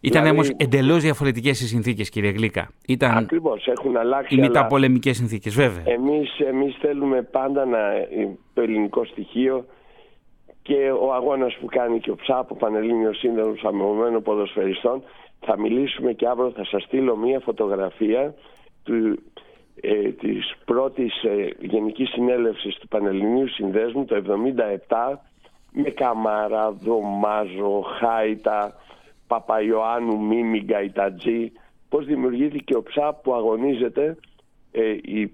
[0.00, 0.38] Ήταν δηλαδή...
[0.40, 2.70] όμως εντελώς διαφορετικές οι συνθήκες, κύριε Γλίκα.
[2.86, 3.16] Ήταν...
[3.16, 4.34] Ακριβώς, έχουν αλλάξει.
[4.34, 5.82] Οι μεταπολεμικές συνθήκες, βέβαια.
[5.84, 7.78] Εμείς εμείς θέλουμε πάντα να,
[8.54, 9.64] το ελληνικό στοιχείο
[10.62, 15.02] και ο αγώνας που κάνει και ο ΨΑΠ, ο Πανελλήνιος Σύνδεσμος Αμοιβωμένων Ποδοσφαιριστών.
[15.40, 18.34] Θα μιλήσουμε και αύριο θα σας στείλω μία φωτογραφία
[18.82, 19.22] του,
[19.80, 24.22] ε, της πρώτης ε, Γενικής Συνέλευσης του Πανελληνίου Συνδέσμου το
[24.88, 25.18] 1977
[25.72, 28.74] με Καμάρα, Δωμάζο, Χάιτα,
[29.28, 31.52] Παπαϊωάννου, Μίμη, Γκαϊτατζή,
[31.88, 34.16] πώς δημιουργήθηκε ο ΨΑΠ που αγωνίζεται
[34.72, 35.32] ε, οι,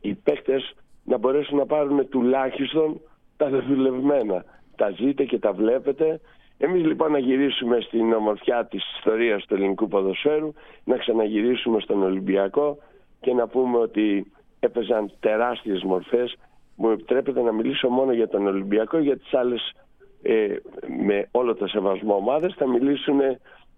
[0.00, 0.74] οι παίκτες
[1.04, 3.00] να μπορέσουν να πάρουν τουλάχιστον
[3.36, 4.44] τα δεδουλευμένα.
[4.76, 6.20] Τα ζείτε και τα βλέπετε.
[6.58, 10.52] Εμείς λοιπόν να γυρίσουμε στην ομορφιά της ιστορίας του ελληνικού ποδοσφαίρου,
[10.84, 12.78] να ξαναγυρίσουμε στον Ολυμπιακό
[13.20, 16.36] και να πούμε ότι έπαιζαν τεράστιες μορφές.
[16.76, 19.74] Μου επιτρέπετε να μιλήσω μόνο για τον Ολυμπιακό, για τις άλλες
[20.26, 20.60] ε,
[21.04, 23.20] με όλο το σεβασμό ομάδες θα μιλήσουν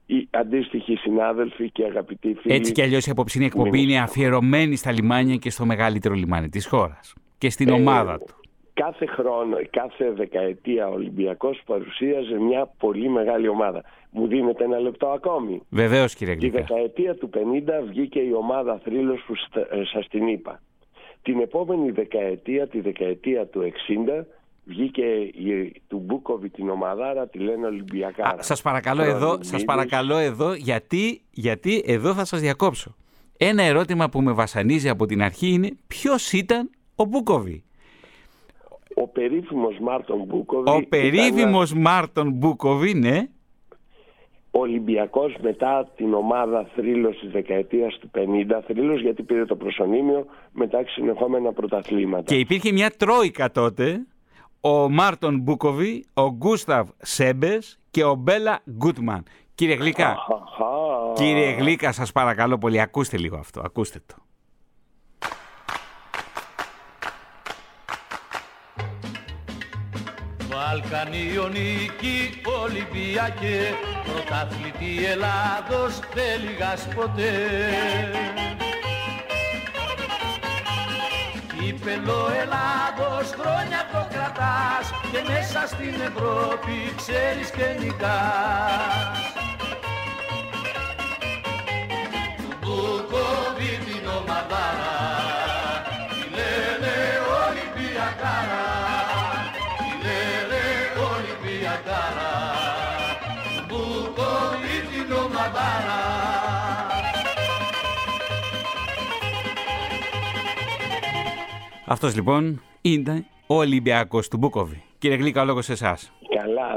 [0.06, 2.54] οι αντίστοιχοι συνάδελφοι και αγαπητοί φίλοι.
[2.54, 6.66] Έτσι κι αλλιώς η απόψινή εκπομπή είναι αφιερωμένη στα λιμάνια και στο μεγαλύτερο λιμάνι της
[6.66, 8.34] χώρας και στην ε, ομάδα του.
[8.72, 13.82] Κάθε χρόνο, κάθε δεκαετία ο Ολυμπιακός παρουσίαζε μια πολύ μεγάλη ομάδα.
[14.10, 15.62] Μου δίνετε ένα λεπτό ακόμη.
[15.68, 16.56] Βεβαίως κύριε Γλυκά.
[16.56, 17.38] Τη δεκαετία του 50
[17.88, 19.34] βγήκε η ομάδα Θρύλος που
[19.70, 20.60] ε, σας την είπα.
[21.22, 23.72] Την επόμενη δεκαετία, τη δεκαετία του
[24.18, 24.24] 60,
[24.68, 28.28] βγήκε η, του Μπούκοβι την ομαδάρα, τη λένε Ολυμπιακάρα.
[28.28, 32.94] Α, σας παρακαλώ εδώ, σας παρακαλώ εδώ γιατί, γιατί εδώ θα σας διακόψω.
[33.38, 37.62] Ένα ερώτημα που με βασανίζει από την αρχή είναι ποιος ήταν ο Μπούκοβι.
[38.94, 40.70] Ο περίφημος Μάρτον Μπούκοβι.
[40.70, 43.28] Ο περίφημος Μάρτον Μπούκοβι, ναι.
[44.50, 50.84] Ολυμπιακός μετά την ομάδα θρύλος της δεκαετίας του 50, θρύλος γιατί πήρε το προσωνύμιο μετά
[50.86, 52.22] συνεχόμενα πρωταθλήματα.
[52.22, 54.06] Και υπήρχε μια τρόικα τότε
[54.60, 59.24] ο Μάρτον Μπούκοβι, ο Γκούσταβ Σέμπες και ο Μπέλα Γκούτμαν.
[59.54, 60.16] Κύριε Γλίκα,
[61.14, 64.14] κύριε Γλίκα, σας παρακαλώ πολύ, ακούστε λίγο αυτό, ακούστε το.
[70.48, 77.32] Βαλκανιονική Ολυμπιακέ Πρωταθλητή Ελλάδος δεν λιγάς ποτέ
[81.58, 89.28] Κύπελο Ελλάδος χρόνια το κρατάς Και μέσα στην Ευρώπη ξέρεις και νικάς
[111.90, 114.82] Αυτός λοιπόν είναι ο Ολυμπιακός του Μπούκοβι.
[114.98, 116.12] Κύριε Γλίκα, ο λόγος σε εσάς.
[116.36, 116.68] Καλά,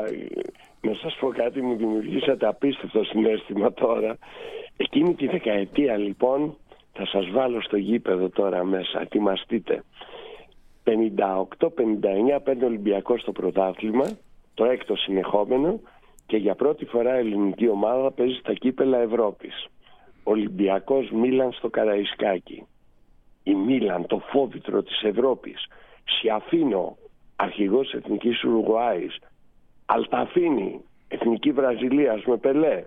[0.81, 4.17] να σας πω κάτι, μου δημιουργήσατε απίστευτο συνέστημα τώρα.
[4.77, 6.57] Εκείνη τη δεκαετία λοιπόν,
[6.93, 9.83] θα σας βάλω στο γήπεδο τώρα μέσα, ετοιμαστείτε.
[10.83, 14.05] 58-59 παίρνει ο Ολυμπιακός στο πρωτάθλημα,
[14.53, 15.79] το έκτο συνεχόμενο
[16.25, 19.67] και για πρώτη φορά η ελληνική ομάδα παίζει στα κύπελα Ευρώπης.
[20.23, 22.65] Ολυμπιακός Μίλαν στο Καραϊσκάκι.
[23.43, 25.67] Η Μίλαν, το φόβητρο της Ευρώπης.
[26.03, 26.97] Σιαφίνο,
[27.35, 29.19] αρχηγός εθνικής Ουρουγουάης.
[29.85, 32.83] Αλταφίνη, εθνική Βραζιλίας με Πελέ.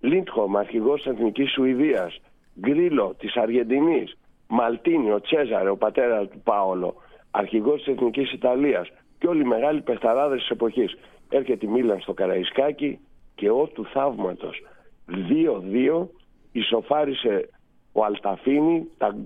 [0.00, 2.20] Λίντχομ, αρχηγός εθνικής Σουηδίας.
[2.60, 4.16] Γκρίλο της Αργεντινής.
[4.48, 6.94] Μαλτίνι, ο Τσέζαρε, ο πατέρας του Πάολο.
[7.30, 8.88] Αρχηγός της εθνικής Ιταλίας.
[9.18, 10.96] Και όλοι οι μεγάλοι παιχταράδες της εποχής.
[11.28, 12.98] Έρχεται η Μίλαν στο Καραϊσκάκι
[13.34, 14.62] και ό του θαύματος.
[15.06, 16.10] 2-2
[16.52, 17.48] ισοφάρισε
[17.92, 19.16] ο Αλταφίνη τα,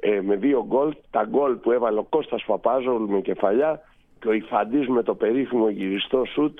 [0.00, 0.94] ε, με δύο γκολ.
[1.10, 3.80] Τα γκολ που έβαλε ο Κώστας Παπάζογλου με κεφαλιά
[4.18, 6.58] και ο Ιφαντής με το περίφημο γυριστό σουτ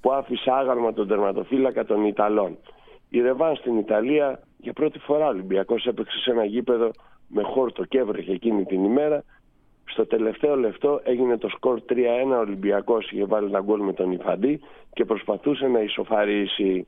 [0.00, 2.56] που άφησε άγαλμα τον τερματοφύλακα των Ιταλών.
[3.08, 6.90] Η Ρεβάν στην Ιταλία για πρώτη φορά ο Ολυμπιακός έπαιξε σε ένα γήπεδο
[7.28, 9.24] με χόρτο και έβρεχε εκείνη την ημέρα.
[9.84, 11.94] Στο τελευταίο λεπτό έγινε το σκορ 3-1
[12.32, 14.60] ο Ολυμπιακός είχε βάλει ένα γκολ με τον Ιφαντή
[14.92, 16.86] και προσπαθούσε να ισοφαρίσει.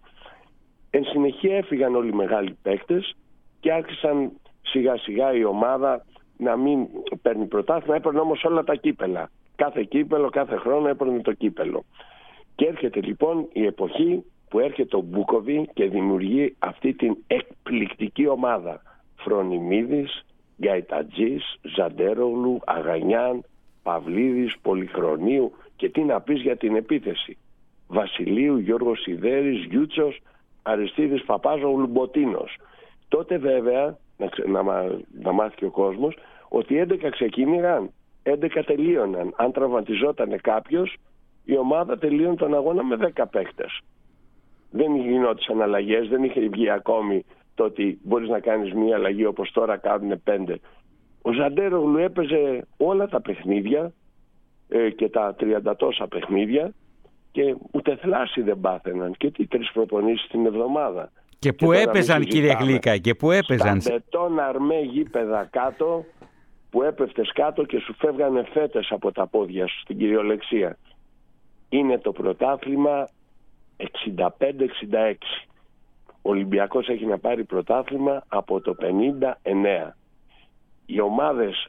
[0.91, 3.17] Εν συνεχεία έφυγαν όλοι οι μεγάλοι παίκτες
[3.61, 4.33] και άρχισαν
[4.71, 6.05] σιγά σιγά η ομάδα
[6.37, 6.87] να μην
[7.23, 9.31] παίρνει πρωτάθλημα, έπαιρνε όμως όλα τα κύπελα.
[9.57, 11.85] Κάθε κύπελο, κάθε χρόνο έπαιρνε το κύπελο.
[12.55, 18.83] Και έρχεται λοιπόν η εποχή που έρχεται ο Μπούκοβι και δημιουργεί αυτή την εκπληκτική ομάδα.
[19.17, 20.25] Φρονιμίδης,
[20.63, 23.45] Γκαϊτατζής, Ζαντέρογλου, Αγανιάν,
[23.83, 27.37] Παυλίδης, Πολυχρονίου και τι να πεις για την επίθεση.
[27.89, 30.21] Βασιλείου, Γιώργος Σιδέρης, Γιούτσος,
[30.63, 32.57] Αριστίδης Παπάζογλου, Μποτίνος.
[33.09, 34.85] Τότε βέβαια, να, να,
[35.23, 36.17] να μάθει και ο κόσμος,
[36.49, 37.91] ότι 11 ξεκίνηγαν,
[38.23, 39.35] 11 τελείωναν.
[39.37, 40.97] Αν τραυματιζόταν κάποιος,
[41.45, 43.81] η ομάδα τελείωνε τον αγώνα με 10 παίκτες.
[44.71, 49.51] Δεν γινόντουσαν αλλαγές, δεν είχε βγει ακόμη το ότι μπορείς να κάνεις μία αλλαγή όπως
[49.53, 50.61] τώρα κάνουν πέντε.
[51.23, 53.93] Ο Ζαντέρογλου έπαιζε όλα τα παιχνίδια
[54.69, 56.73] ε, και τα τριάντα τόσα παιχνίδια
[57.33, 61.11] και ούτε θλάση δεν πάθαιναν και τι τρεις προπονήσεις την εβδομάδα.
[61.39, 63.81] Και πού έπαιζαν κύριε Γλίκα και πού έπαιζαν.
[63.81, 66.05] Στα μπετόν αρμέ γήπεδα κάτω
[66.71, 70.79] που έπεφτες κάτω και σου φεύγανε φέτες από τα πόδια σου στην κυριολεξία.
[71.69, 73.09] Είναι το πρωτάθλημα
[73.77, 75.15] 65-66.
[76.23, 79.95] Ο Ολυμπιακός έχει να πάρει πρωτάθλημα από το 59.
[80.87, 81.69] Οι ομάδες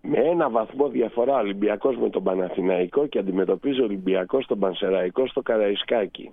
[0.00, 5.26] με ένα βαθμό διαφορά ο Ολυμπιακός με τον Παναθηναϊκό και αντιμετωπίζει ο Ολυμπιακός τον Πανσεραϊκό
[5.26, 6.32] στο Καραϊσκάκι.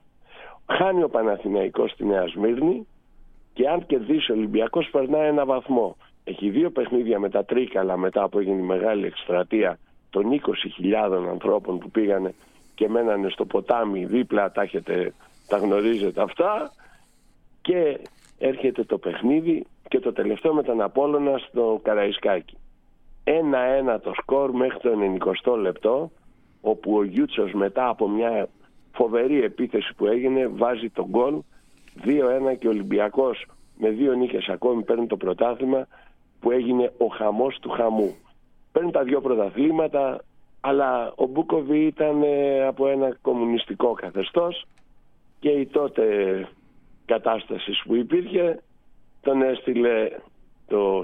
[0.68, 2.88] Χάνει ο Παναθηναϊκός στη Νέα Σμύρνη
[3.54, 5.98] και αν κερδίσει ο Ολυμπιακός περνάει ένα βαθμό.
[6.24, 10.42] Έχει δύο παιχνίδια με τα Τρίκαλα μετά που έγινε η μεγάλη εκστρατεία των
[10.82, 12.34] 20.000 ανθρώπων που πήγανε
[12.76, 15.14] και μένανε στο ποτάμι δίπλα, τα, έχετε,
[15.48, 16.72] τα γνωρίζετε αυτά
[17.62, 18.00] και
[18.38, 22.58] έρχεται το παιχνίδι και το τελευταίο με τον Απόλλωνα στο Καραϊσκάκι.
[23.24, 24.90] Ένα-ένα το σκορ μέχρι το
[25.46, 26.12] 90 λεπτό
[26.62, 28.50] όπου ο Γιούτσος μετά από μια
[28.96, 31.42] φοβερή επίθεση που έγινε βάζει τον γκολ
[32.06, 33.46] 2-1 και ο Ολυμπιακός
[33.78, 35.88] με δύο νίκες ακόμη παίρνει το πρωτάθλημα
[36.40, 38.16] που έγινε ο χαμός του χαμού.
[38.72, 40.24] Παίρνει τα δύο πρωταθλήματα
[40.62, 44.66] αλλά ο Μπούκοβι ήταν ε, από ένα κομμουνιστικό καθεστώς
[45.40, 46.06] και η τότε
[47.06, 48.62] κατάστασης που υπήρχε
[49.22, 50.10] τον έστειλε
[50.68, 51.04] το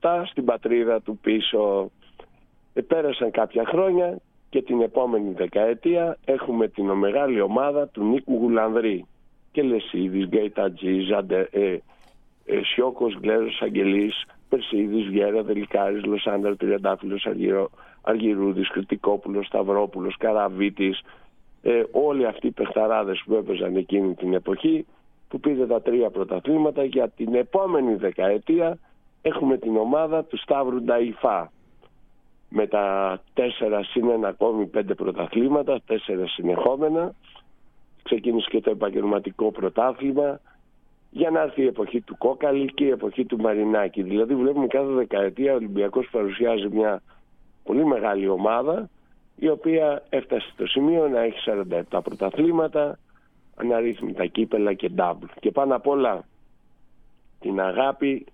[0.00, 1.90] 1967 στην πατρίδα του πίσω.
[2.72, 4.18] Ε, πέρασαν κάποια χρόνια
[4.56, 9.06] και την επόμενη δεκαετία έχουμε την μεγάλη ομάδα του Νίκου Γουλανδρή.
[9.52, 11.78] Και Λεσίδης, Γκέιτατζή, Ζαντε, ε,
[12.44, 17.70] ε, Σιώκος, Γκλέρος, Αγγελής, Περσίδης, Βιέρα, Δελικάρης, Λοσάνδρ, Τριαντάφυλλος, Αργυρό,
[18.02, 21.00] Αργυρούδης, Κρητικόπουλος, Σταυρόπουλος, Καραβίτης,
[21.62, 24.86] ε, όλοι αυτοί οι παιχταράδες που έπαιζαν εκείνη την εποχή
[25.28, 28.78] που πήρε τα τρία πρωταθλήματα για την επόμενη δεκαετία
[29.22, 31.50] έχουμε την ομάδα του Σταύρου Νταϊφά
[32.48, 37.14] με τα τέσσερα συν ένα ακόμη πέντε πρωταθλήματα, τέσσερα συνεχόμενα.
[38.02, 40.40] Ξεκίνησε και το επαγγελματικό πρωτάθλημα
[41.10, 44.02] για να έρθει η εποχή του Κόκαλη και η εποχή του Μαρινάκη.
[44.02, 47.02] Δηλαδή βλέπουμε κάθε δεκαετία ο Ολυμπιακός παρουσιάζει μια
[47.64, 48.88] πολύ μεγάλη ομάδα
[49.36, 51.38] η οποία έφτασε στο σημείο να έχει
[51.90, 52.98] 47 πρωταθλήματα,
[53.56, 55.26] αναρρύθμιτα κύπελα και ντάμπλ.
[55.40, 56.24] Και πάνω απ' όλα
[57.40, 58.26] την αγάπη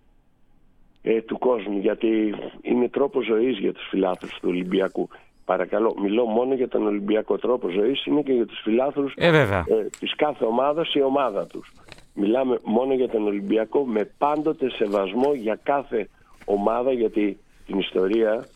[1.03, 5.09] ε, του κόσμου γιατί είναι τρόπο ζωής για τους φιλάθλους του Ολυμπιακού.
[5.45, 9.65] Παρακαλώ, μιλώ μόνο για τον Ολυμπιακό τρόπο ζωής, είναι και για τους φιλάθλους ε, βέβαια.
[9.69, 11.73] ε, της κάθε ομάδας η ομάδα τους.
[12.15, 16.09] Μιλάμε μόνο για τον Ολυμπιακό με πάντοτε σεβασμό για κάθε
[16.45, 18.47] ομάδα γιατί την ιστορία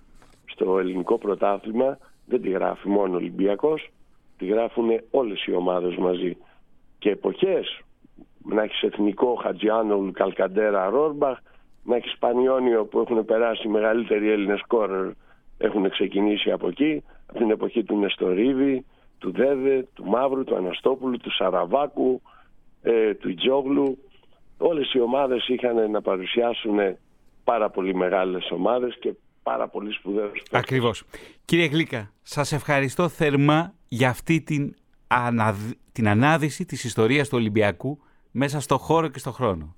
[0.44, 3.90] στο ελληνικό πρωτάθλημα δεν τη γράφει μόνο ο Ολυμπιακός,
[4.38, 6.36] τη γράφουν όλες οι ομάδες μαζί.
[6.98, 7.80] Και εποχές,
[8.44, 11.38] να έχεις εθνικό Χατζιάνολ, Καλκαντέρα, Ρόρμπαχ,
[11.86, 15.10] να έχει Σπανιόνιο που έχουν περάσει οι μεγαλύτεροι Έλληνες κόρερ,
[15.58, 18.84] έχουν ξεκινήσει από εκεί, από την εποχή του Νεστορίδη,
[19.18, 22.22] του Δέδε, του Μαύρου, του Αναστόπουλου, του Σαραβάκου,
[22.82, 23.98] ε, του Ιτζόγλου.
[24.58, 26.78] Όλες οι ομάδες είχαν να παρουσιάσουν
[27.44, 29.12] πάρα πολύ μεγάλες ομάδες και
[29.42, 30.42] πάρα πολύ σπουδαίους.
[30.50, 31.02] Ακριβώς.
[31.44, 34.74] Κύριε Γλίκα, σας ευχαριστώ θερμά για αυτή την,
[35.92, 37.98] την ανάδυση της ιστορίας του Ολυμπιακού
[38.30, 39.76] μέσα στο χώρο και στο χρόνο.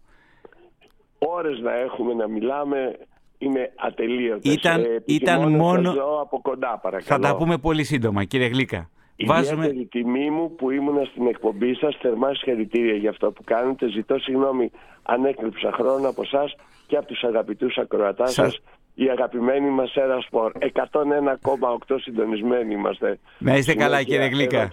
[1.19, 2.99] Ώρες να έχουμε να μιλάμε
[3.39, 4.53] είναι ατελείωτες.
[4.53, 5.91] Ήταν, ε, ήταν μόνο...
[6.21, 7.23] από κοντά παρακαλώ.
[7.23, 8.91] Θα τα πούμε πολύ σύντομα κύριε Γλίκα.
[9.27, 9.67] Βάζουμε...
[9.67, 13.89] Η τιμή μου που ήμουν στην εκπομπή σας, θερμά συγχαρητήρια για αυτό που κάνετε.
[13.89, 14.71] Ζητώ συγγνώμη
[15.03, 16.51] αν έκλειψα χρόνο από εσά
[16.87, 18.61] και από τους αγαπητούς ακροατάς σας
[19.01, 20.53] η αγαπημένη μας Έρα Σπορ.
[20.59, 23.19] 101,8 συντονισμένοι είμαστε.
[23.39, 24.71] Να είστε καλά κύριε Γλίκα.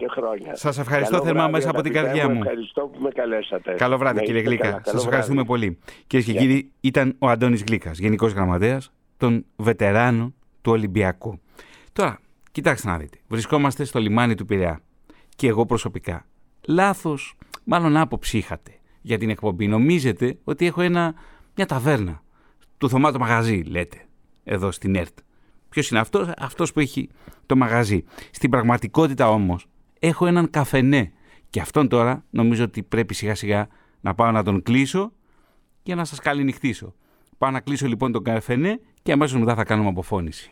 [0.52, 2.40] Σας ευχαριστώ Καλό θερμά μέσα από την καρδιά μου.
[2.40, 3.74] Ευχαριστώ που με καλέσατε.
[3.74, 4.82] Καλό βράδυ κύριε Γλίκα.
[4.86, 5.80] Σας ευχαριστούμε πολύ.
[6.08, 11.40] Κυρίες και κύριοι, ήταν ο Αντώνης Γλίκας, Γενικός Γραμματέας των βετεράνων του Ολυμπιακού.
[11.94, 12.20] Τώρα,
[12.52, 13.18] κοιτάξτε να δείτε.
[13.28, 14.80] Βρισκόμαστε στο λιμάνι του Πειραιά.
[15.36, 16.26] Και εγώ προσωπικά.
[16.68, 18.72] Λάθος, μάλλον άποψη είχατε
[19.02, 19.68] για την εκπομπή.
[19.68, 21.14] Νομίζετε ότι έχω ένα,
[21.56, 22.24] μια ταβέρνα.
[22.78, 24.05] Του Θωμά το μαγαζί, λέτε
[24.46, 25.18] εδώ στην ΕΡΤ.
[25.70, 27.10] Ποιος είναι αυτός, αυτός που έχει
[27.46, 28.04] το μαγαζί.
[28.32, 29.68] Στην πραγματικότητα όμως
[30.00, 31.12] έχω έναν καφενέ.
[31.50, 33.68] Και αυτόν τώρα νομίζω ότι πρέπει σιγά σιγά
[34.02, 35.12] να πάω να τον κλείσω
[35.84, 36.94] και να σας καληνυχτήσω.
[37.38, 40.52] Πάω να κλείσω λοιπόν τον καφενέ και αμέσως μετά θα κάνουμε αποφώνηση.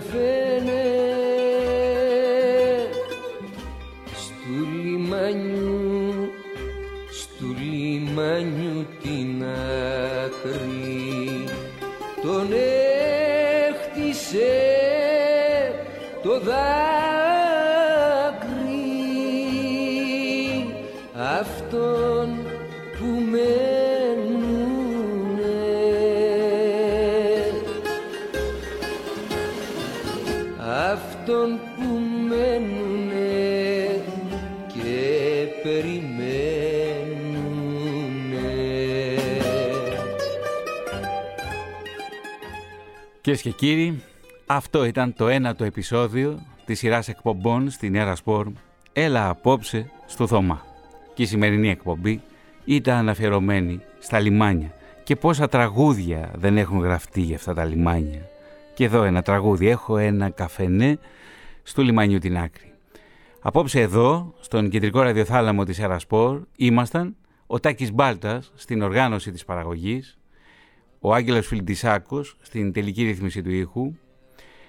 [0.00, 0.33] fé.
[43.34, 44.02] Κυρίες και κύριοι,
[44.46, 48.48] αυτό ήταν το ένατο επεισόδιο της σειράς εκπομπών στην Έρα Σπορ
[48.92, 50.64] «Έλα απόψε στο Θωμά».
[51.14, 52.22] Και η σημερινή εκπομπή
[52.64, 54.72] ήταν αφιερωμένη στα λιμάνια
[55.04, 58.28] και πόσα τραγούδια δεν έχουν γραφτεί για αυτά τα λιμάνια.
[58.74, 60.98] Και εδώ ένα τραγούδι, έχω ένα καφενέ
[61.62, 62.72] στο λιμάνιο την άκρη.
[63.40, 67.16] Απόψε εδώ, στον κεντρικό ραδιοθάλαμο της Σπορ, ήμασταν
[67.46, 70.18] ο Τάκης Μπάλτας στην οργάνωση της παραγωγής,
[71.06, 73.94] ο Άγγελος Φιλντισάκος στην τελική ρύθμιση του ήχου.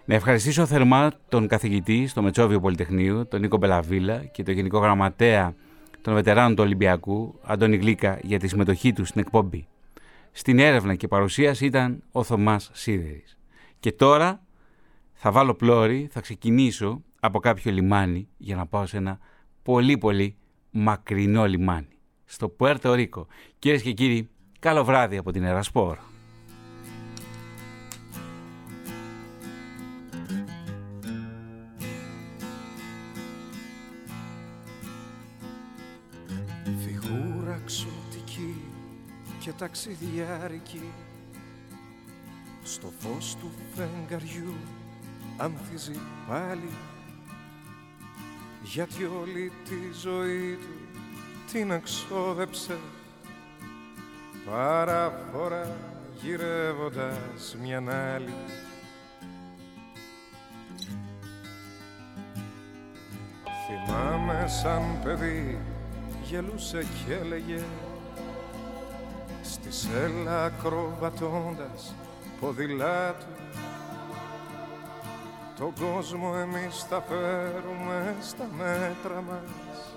[0.05, 5.55] Να ευχαριστήσω θερμά τον καθηγητή στο Μετσόβιο Πολυτεχνείου, τον Νίκο Μπελαβίλα και τον Γενικό Γραμματέα
[6.01, 9.67] των Βετεράνων του Ολυμπιακού, Αντώνη Γλίκα, για τη συμμετοχή του στην εκπομπή.
[10.31, 13.37] Στην έρευνα και παρουσίαση ήταν ο Θωμάς Σίδερης.
[13.79, 14.41] Και τώρα
[15.13, 19.19] θα βάλω πλώρη, θα ξεκινήσω από κάποιο λιμάνι για να πάω σε ένα
[19.63, 20.35] πολύ πολύ
[20.71, 21.97] μακρινό λιμάνι.
[22.25, 23.27] Στο Πουέρτο Ρίκο.
[23.59, 24.29] Κυρίες και κύριοι,
[24.59, 25.97] καλό βράδυ από την Ερασπόρ.
[39.65, 40.91] Ταξιδιάρικη.
[42.63, 44.53] Στο φως του φεγγαριού
[45.37, 46.69] ανθίζει πάλι.
[48.63, 50.99] Γιατί όλη τη ζωή του
[51.51, 52.77] την εξόδεψε
[54.45, 55.77] παραφορά
[56.21, 58.33] γυρεύοντας μια άλλη.
[63.67, 65.57] Θυμάμαι σαν παιδί
[66.23, 67.84] γελούσε και έλεγε στη
[69.75, 71.95] σέλα ακροβατώντας
[72.39, 73.25] ποδηλάτου
[75.59, 79.95] τον κόσμο εμείς θα φέρουμε στα μέτρα μας.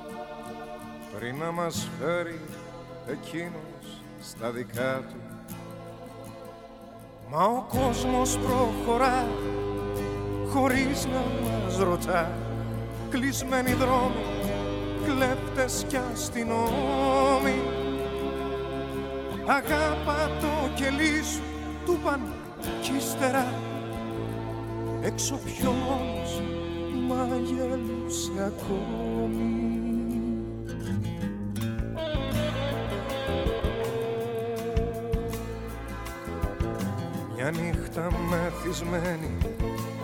[1.18, 2.40] Πριν να μας φέρει
[3.06, 5.16] εκείνος στα δικά του.
[7.30, 9.26] Μα ο κόσμος προχωρά
[10.48, 12.32] χωρίς να μας ρωτά.
[13.10, 14.24] Κλεισμένοι δρόμοι,
[15.04, 17.77] κλέφτες κι αστυνόμοι
[19.50, 21.42] Αγάπα το κελί σου
[21.84, 22.20] του παν
[22.82, 23.46] κι ύστερα.
[25.02, 26.42] Έξω πιο μόνος
[27.08, 29.66] μα γελούσε ακόμη.
[37.34, 39.36] Μια νύχτα μεθυσμένη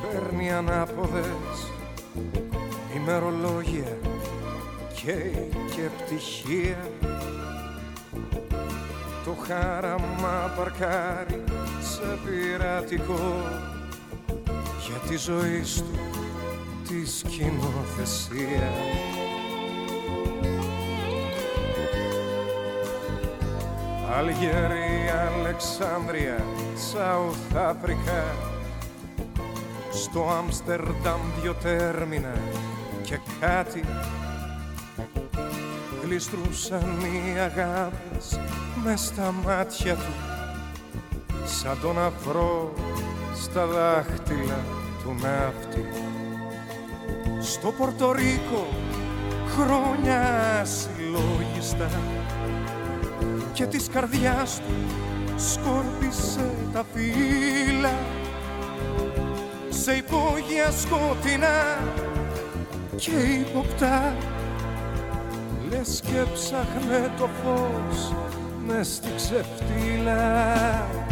[0.03, 1.71] παίρνει ανάποδες
[2.97, 3.99] ημερολόγια
[4.95, 6.91] καίει και πτυχία.
[7.01, 7.14] το
[9.47, 11.45] χάραμα παρκάρει
[11.81, 13.43] σε πειρατικό.
[14.87, 15.99] Για τη ζωή του
[16.89, 18.73] τη σκηνοθεσία.
[24.17, 28.25] Αλγερία, Αλεξάνδρεια, Σαουθ Αφρικά
[29.93, 32.35] στο Άμστερνταμ δυο τέρμινα
[33.03, 33.85] και κάτι
[36.05, 38.14] γλιστρούσαν οι αγάπες
[38.85, 40.13] με στα μάτια του
[41.45, 42.73] σαν τον αφρό
[43.35, 44.59] στα δάχτυλα
[45.03, 45.85] του ναύτη.
[47.41, 48.67] Στο Πορτορίκο
[49.57, 50.23] χρόνια
[50.65, 51.91] συλλόγιστα
[53.53, 54.75] και της καρδιάς του
[55.37, 57.95] σκόρπισε τα φύλλα.
[59.69, 61.79] Σε υπόγεια σκοτεινά
[62.97, 64.17] και υποπτά
[65.71, 68.13] λες και ψάχνε το φως
[68.67, 71.04] μες στη ξεφτύλα